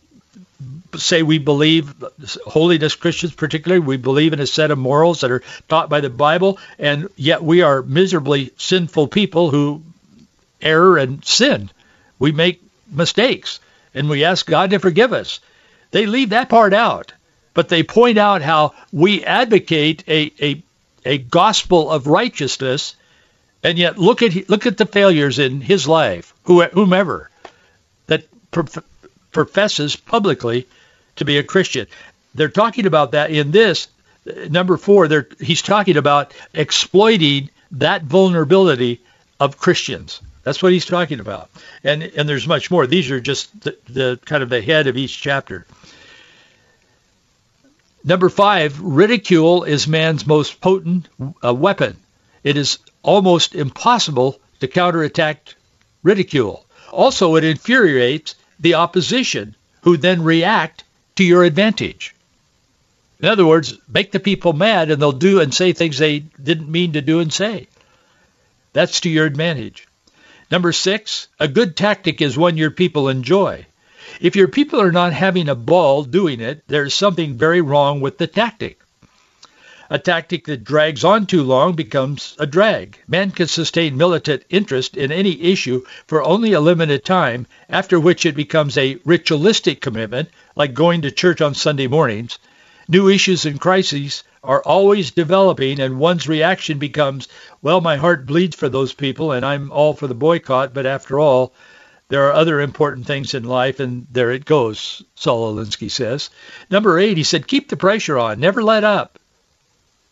say 0.97 1.21
we 1.21 1.37
believe, 1.37 1.93
holiness 2.47 2.95
Christians 2.95 3.35
particularly, 3.35 3.85
we 3.85 3.97
believe 3.97 4.33
in 4.33 4.39
a 4.39 4.47
set 4.47 4.71
of 4.71 4.79
morals 4.79 5.21
that 5.21 5.31
are 5.31 5.43
taught 5.67 5.89
by 5.89 5.99
the 5.99 6.09
Bible, 6.09 6.57
and 6.79 7.07
yet 7.17 7.43
we 7.43 7.61
are 7.61 7.83
miserably 7.83 8.51
sinful 8.57 9.09
people 9.09 9.51
who 9.51 9.83
err 10.59 10.97
and 10.97 11.23
sin. 11.23 11.69
We 12.17 12.31
make 12.31 12.63
mistakes 12.89 13.59
and 13.93 14.09
we 14.09 14.23
ask 14.23 14.45
God 14.45 14.71
to 14.71 14.79
forgive 14.79 15.13
us. 15.13 15.39
They 15.91 16.05
leave 16.05 16.29
that 16.29 16.49
part 16.49 16.73
out, 16.73 17.13
but 17.53 17.69
they 17.69 17.83
point 17.83 18.17
out 18.17 18.41
how 18.41 18.73
we 18.91 19.23
advocate 19.23 20.03
a, 20.07 20.31
a, 20.41 20.63
a 21.05 21.17
gospel 21.19 21.89
of 21.89 22.07
righteousness, 22.07 22.95
and 23.63 23.77
yet 23.77 23.97
look 23.97 24.21
at 24.21 24.49
look 24.49 24.65
at 24.65 24.77
the 24.77 24.85
failures 24.85 25.39
in 25.39 25.61
his 25.61 25.87
life, 25.87 26.33
whomever 26.45 27.29
that 28.07 28.25
prof- 28.51 28.83
professes 29.31 29.95
publicly 29.95 30.67
to 31.15 31.25
be 31.25 31.37
a 31.37 31.43
Christian. 31.43 31.87
They're 32.35 32.49
talking 32.49 32.85
about 32.85 33.11
that 33.11 33.31
in 33.31 33.51
this 33.51 33.87
number 34.49 34.77
four. 34.77 35.07
He's 35.39 35.61
talking 35.61 35.97
about 35.97 36.33
exploiting 36.53 37.49
that 37.71 38.03
vulnerability 38.03 39.01
of 39.39 39.57
Christians. 39.57 40.21
That's 40.43 40.61
what 40.61 40.73
he's 40.73 40.85
talking 40.85 41.19
about. 41.19 41.49
And 41.83 42.03
and 42.03 42.27
there's 42.27 42.47
much 42.47 42.69
more. 42.69 42.85
These 42.85 43.11
are 43.11 43.19
just 43.19 43.61
the, 43.61 43.77
the 43.87 44.19
kind 44.25 44.43
of 44.43 44.49
the 44.49 44.61
head 44.61 44.87
of 44.87 44.97
each 44.97 45.21
chapter. 45.21 45.65
Number 48.03 48.29
five, 48.29 48.79
ridicule 48.81 49.63
is 49.63 49.87
man's 49.87 50.27
most 50.27 50.59
potent 50.59 51.07
uh, 51.43 51.53
weapon. 51.53 51.95
It 52.43 52.57
is 52.57 52.79
almost 53.01 53.55
impossible 53.55 54.39
to 54.59 54.67
counterattack 54.67 55.55
ridicule. 56.03 56.65
Also, 56.91 57.35
it 57.35 57.45
infuriates 57.45 58.35
the 58.59 58.75
opposition, 58.75 59.55
who 59.81 59.95
then 59.97 60.23
react 60.23 60.83
to 61.15 61.23
your 61.23 61.43
advantage. 61.43 62.13
In 63.19 63.29
other 63.29 63.45
words, 63.45 63.77
make 63.87 64.11
the 64.11 64.19
people 64.19 64.51
mad 64.51 64.91
and 64.91 65.01
they'll 65.01 65.13
do 65.13 65.39
and 65.39 65.53
say 65.53 65.71
things 65.71 65.97
they 65.97 66.19
didn't 66.19 66.69
mean 66.69 66.93
to 66.93 67.01
do 67.01 67.19
and 67.19 67.31
say. 67.31 67.67
That's 68.73 69.01
to 69.01 69.09
your 69.09 69.25
advantage. 69.25 69.87
Number 70.53 70.71
six, 70.71 71.29
a 71.39 71.47
good 71.47 71.75
tactic 71.75 72.21
is 72.21 72.37
one 72.37 72.57
your 72.57 72.69
people 72.69 73.09
enjoy. 73.09 73.65
If 74.21 74.35
your 74.35 74.47
people 74.47 74.79
are 74.79 74.91
not 74.91 75.11
having 75.11 75.49
a 75.49 75.55
ball 75.55 76.03
doing 76.03 76.41
it, 76.41 76.61
there's 76.67 76.93
something 76.93 77.39
very 77.39 77.59
wrong 77.59 78.01
with 78.01 78.19
the 78.19 78.27
tactic. 78.27 78.79
A 79.89 79.97
tactic 79.97 80.45
that 80.45 80.63
drags 80.63 81.03
on 81.03 81.25
too 81.25 81.41
long 81.41 81.73
becomes 81.73 82.35
a 82.37 82.45
drag. 82.45 82.99
Man 83.07 83.31
can 83.31 83.47
sustain 83.47 83.97
militant 83.97 84.43
interest 84.47 84.95
in 84.95 85.11
any 85.11 85.41
issue 85.41 85.85
for 86.05 86.21
only 86.21 86.53
a 86.53 86.61
limited 86.61 87.03
time, 87.03 87.47
after 87.67 87.99
which 87.99 88.23
it 88.23 88.35
becomes 88.35 88.77
a 88.77 88.99
ritualistic 89.05 89.81
commitment, 89.81 90.29
like 90.55 90.75
going 90.75 91.01
to 91.01 91.09
church 91.09 91.41
on 91.41 91.55
Sunday 91.55 91.87
mornings. 91.87 92.37
New 92.87 93.09
issues 93.09 93.47
and 93.47 93.59
crises 93.59 94.23
are 94.43 94.61
always 94.61 95.11
developing, 95.11 95.79
and 95.79 95.99
one's 95.99 96.27
reaction 96.27 96.77
becomes, 96.77 97.29
well, 97.61 97.79
my 97.79 97.95
heart 97.95 98.25
bleeds 98.25 98.55
for 98.55 98.67
those 98.67 98.93
people, 98.93 99.31
and 99.31 99.45
I'm 99.45 99.71
all 99.71 99.93
for 99.93 100.07
the 100.07 100.13
boycott, 100.13 100.73
but 100.73 100.85
after 100.85 101.19
all, 101.19 101.53
there 102.09 102.27
are 102.27 102.33
other 102.33 102.59
important 102.59 103.07
things 103.07 103.33
in 103.33 103.43
life, 103.43 103.79
and 103.79 104.05
there 104.11 104.31
it 104.31 104.45
goes, 104.45 105.01
Saul 105.15 105.55
Alinsky 105.55 105.89
says. 105.89 106.29
Number 106.69 106.99
eight, 106.99 107.17
he 107.17 107.23
said, 107.23 107.47
keep 107.47 107.69
the 107.69 107.77
pressure 107.77 108.19
on. 108.19 108.39
Never 108.39 108.61
let 108.61 108.83
up. 108.83 109.17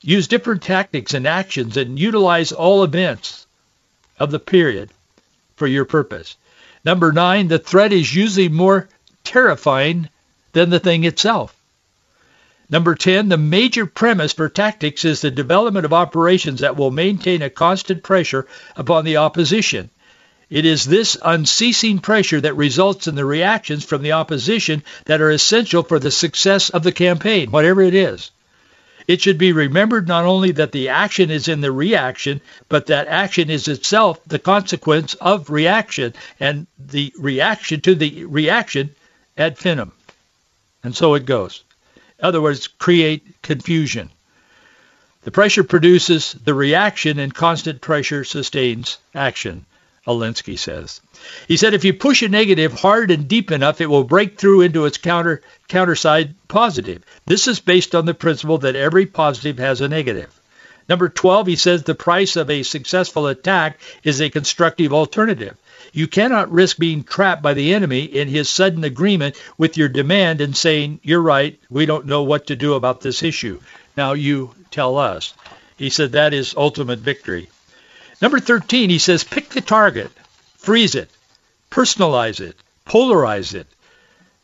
Use 0.02 0.28
different 0.28 0.64
tactics 0.64 1.14
and 1.14 1.28
actions 1.28 1.78
and 1.78 2.00
utilize 2.00 2.54
all 2.54 2.84
events 2.84 3.46
of 4.18 4.32
the 4.32 4.40
period 4.40 4.92
for 5.58 5.68
your 5.68 5.86
purpose. 5.86 6.38
Number 6.84 7.12
nine, 7.12 7.50
the 7.50 7.60
threat 7.60 7.94
is 7.94 8.16
usually 8.16 8.50
more 8.50 8.90
terrifying 9.24 10.10
than 10.54 10.70
the 10.70 10.80
thing 10.80 11.04
itself. 11.04 11.56
Number 12.72 12.96
10, 12.96 13.28
the 13.28 13.38
major 13.38 13.86
premise 13.86 14.32
for 14.32 14.48
tactics 14.48 15.04
is 15.04 15.20
the 15.20 15.30
development 15.30 15.86
of 15.86 15.92
operations 15.92 16.62
that 16.62 16.78
will 16.78 16.90
maintain 16.90 17.42
a 17.42 17.50
constant 17.50 18.02
pressure 18.02 18.48
upon 18.78 19.04
the 19.04 19.18
opposition. 19.18 19.90
It 20.50 20.66
is 20.66 20.86
this 20.86 21.18
unceasing 21.22 22.00
pressure 22.00 22.40
that 22.40 22.56
results 22.56 23.08
in 23.08 23.16
the 23.16 23.26
reactions 23.26 23.84
from 23.84 24.04
the 24.04 24.14
opposition 24.14 24.84
that 25.06 25.20
are 25.20 25.30
essential 25.32 25.84
for 25.84 26.00
the 26.00 26.12
success 26.12 26.70
of 26.70 26.84
the 26.84 26.94
campaign, 26.94 27.52
whatever 27.52 27.82
it 27.82 27.94
is. 27.94 28.32
It 29.06 29.22
should 29.22 29.38
be 29.38 29.52
remembered 29.52 30.08
not 30.08 30.24
only 30.24 30.52
that 30.52 30.72
the 30.72 30.90
action 30.90 31.30
is 31.30 31.50
in 31.50 31.60
the 31.60 31.74
reaction, 31.74 32.40
but 32.70 32.86
that 32.86 33.08
action 33.08 33.50
is 33.50 33.68
itself 33.68 34.22
the 34.26 34.40
consequence 34.40 35.14
of 35.16 35.50
reaction, 35.50 36.14
and 36.40 36.68
the 36.80 37.14
reaction 37.18 37.82
to 37.82 37.96
the 37.96 38.24
reaction 38.24 38.96
ad 39.38 39.54
infinitum. 39.54 39.92
And 40.84 40.96
so 40.96 41.16
it 41.16 41.26
goes. 41.26 41.64
In 42.22 42.28
other 42.28 42.42
words, 42.42 42.68
create 42.68 43.42
confusion. 43.42 44.12
The 45.24 45.32
pressure 45.32 45.64
produces 45.64 46.34
the 46.34 46.54
reaction 46.54 47.20
and 47.20 47.34
constant 47.34 47.82
pressure 47.82 48.24
sustains 48.24 48.98
action, 49.14 49.66
Alinsky 50.06 50.58
says. 50.58 51.02
He 51.48 51.58
said 51.58 51.74
if 51.74 51.84
you 51.84 51.94
push 51.94 52.22
a 52.22 52.30
negative 52.30 52.74
hard 52.74 53.12
and 53.12 53.28
deep 53.28 53.52
enough, 53.52 53.82
it 53.82 53.88
will 53.88 54.04
break 54.04 54.40
through 54.40 54.62
into 54.62 54.86
its 54.86 54.98
counter 54.98 55.42
counterside 55.68 56.34
positive. 56.48 57.04
This 57.26 57.48
is 57.48 57.60
based 57.60 57.96
on 57.96 58.06
the 58.06 58.14
principle 58.14 58.60
that 58.60 58.76
every 58.76 59.06
positive 59.06 59.58
has 59.60 59.82
a 59.82 59.88
negative. 59.88 60.41
Number 60.90 61.10
12, 61.10 61.48
he 61.48 61.56
says 61.56 61.84
the 61.84 61.96
price 61.96 62.36
of 62.36 62.50
a 62.50 62.64
successful 62.64 63.28
attack 63.28 63.80
is 64.04 64.22
a 64.22 64.30
constructive 64.30 64.94
alternative. 64.94 65.56
You 65.94 66.08
cannot 66.08 66.52
risk 66.52 66.78
being 66.78 67.04
trapped 67.04 67.42
by 67.42 67.54
the 67.54 67.74
enemy 67.74 68.04
in 68.04 68.28
his 68.28 68.50
sudden 68.50 68.84
agreement 68.84 69.36
with 69.58 69.78
your 69.78 69.90
demand 69.90 70.42
and 70.42 70.56
saying, 70.56 71.00
you're 71.04 71.22
right, 71.22 71.60
we 71.70 71.86
don't 71.86 72.06
know 72.06 72.24
what 72.24 72.48
to 72.48 72.56
do 72.56 72.74
about 72.74 73.02
this 73.02 73.24
issue. 73.24 73.60
Now 73.98 74.14
you 74.14 74.56
tell 74.70 74.98
us. 74.98 75.34
He 75.78 75.90
said 75.90 76.14
that 76.14 76.34
is 76.34 76.56
ultimate 76.56 77.00
victory. 77.00 77.50
Number 78.22 78.40
13, 78.40 78.90
he 78.90 79.00
says 79.00 79.24
pick 79.24 79.50
the 79.50 79.62
target, 79.62 80.12
freeze 80.58 80.96
it, 80.96 81.10
personalize 81.72 82.40
it, 82.40 82.56
polarize 82.86 83.54
it. 83.54 83.68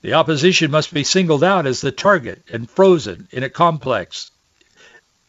The 0.02 0.14
opposition 0.14 0.72
must 0.72 0.94
be 0.94 1.04
singled 1.04 1.44
out 1.44 1.68
as 1.68 1.82
the 1.82 1.92
target 1.92 2.42
and 2.52 2.70
frozen 2.70 3.28
in 3.32 3.44
a 3.44 3.50
complex, 3.50 4.32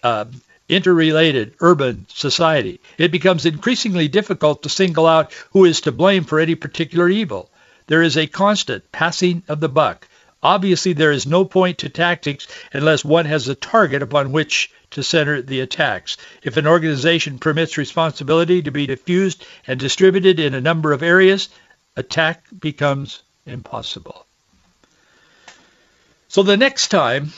uh, 0.02 0.26
interrelated 0.68 1.54
urban 1.60 2.06
society, 2.08 2.80
it 2.98 3.10
becomes 3.10 3.46
increasingly 3.46 4.08
difficult 4.08 4.62
to 4.62 4.68
single 4.68 5.06
out 5.06 5.32
who 5.52 5.64
is 5.64 5.80
to 5.82 5.92
blame 5.92 6.24
for 6.24 6.40
any 6.40 6.54
particular 6.54 7.08
evil. 7.08 7.50
There 7.86 8.02
is 8.02 8.16
a 8.16 8.26
constant 8.26 8.90
passing 8.92 9.42
of 9.48 9.60
the 9.60 9.68
buck. 9.68 10.06
Obviously, 10.42 10.92
there 10.92 11.10
is 11.10 11.26
no 11.26 11.44
point 11.44 11.78
to 11.78 11.88
tactics 11.88 12.46
unless 12.72 13.04
one 13.04 13.24
has 13.24 13.48
a 13.48 13.54
target 13.54 14.02
upon 14.02 14.30
which 14.30 14.70
to 14.90 15.02
center 15.02 15.42
the 15.42 15.60
attacks. 15.60 16.16
If 16.42 16.56
an 16.56 16.66
organization 16.66 17.38
permits 17.38 17.76
responsibility 17.76 18.62
to 18.62 18.70
be 18.70 18.86
diffused 18.86 19.44
and 19.66 19.80
distributed 19.80 20.38
in 20.38 20.54
a 20.54 20.60
number 20.60 20.92
of 20.92 21.02
areas, 21.02 21.48
attack 21.96 22.44
becomes 22.58 23.22
impossible. 23.46 24.24
So 26.28 26.42
the 26.42 26.56
next 26.56 26.88
time 26.88 27.32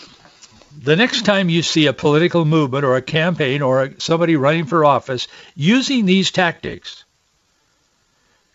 the 0.79 0.97
next 0.97 1.25
time 1.25 1.49
you 1.49 1.63
see 1.63 1.87
a 1.87 1.93
political 1.93 2.45
movement 2.45 2.85
or 2.85 2.97
a 2.97 3.03
campaign 3.03 3.63
or 3.63 3.91
somebody 3.99 4.37
running 4.37 4.67
for 4.67 4.85
office 4.85 5.29
using 5.57 6.07
these 6.07 6.31
tactics, 6.31 7.05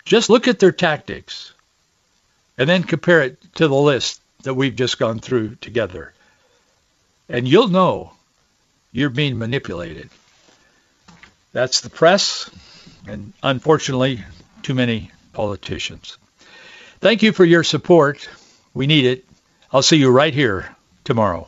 just 0.06 0.30
look 0.30 0.48
at 0.48 0.60
their 0.60 0.72
tactics 0.72 1.54
and 2.58 2.70
then 2.70 2.84
compare 2.84 3.22
it 3.22 3.56
to 3.56 3.68
the 3.68 3.76
list 3.76 4.22
that 4.44 4.54
we've 4.54 4.76
just 4.76 5.00
gone 5.00 5.20
through 5.20 5.56
together. 5.56 6.14
And 7.28 7.48
you'll 7.48 7.68
know 7.68 8.14
you're 8.92 9.10
being 9.10 9.38
manipulated. 9.38 10.10
That's 11.52 11.82
the 11.82 11.90
press 11.90 12.50
and 13.08 13.34
unfortunately 13.44 14.24
too 14.62 14.74
many 14.74 15.12
politicians. 15.34 16.18
Thank 17.00 17.24
you 17.24 17.34
for 17.34 17.46
your 17.46 17.64
support. 17.64 18.30
We 18.74 18.88
need 18.88 19.06
it. 19.06 19.26
I'll 19.72 19.82
see 19.82 19.98
you 19.98 20.10
right 20.10 20.34
here 20.34 20.76
tomorrow. 21.04 21.48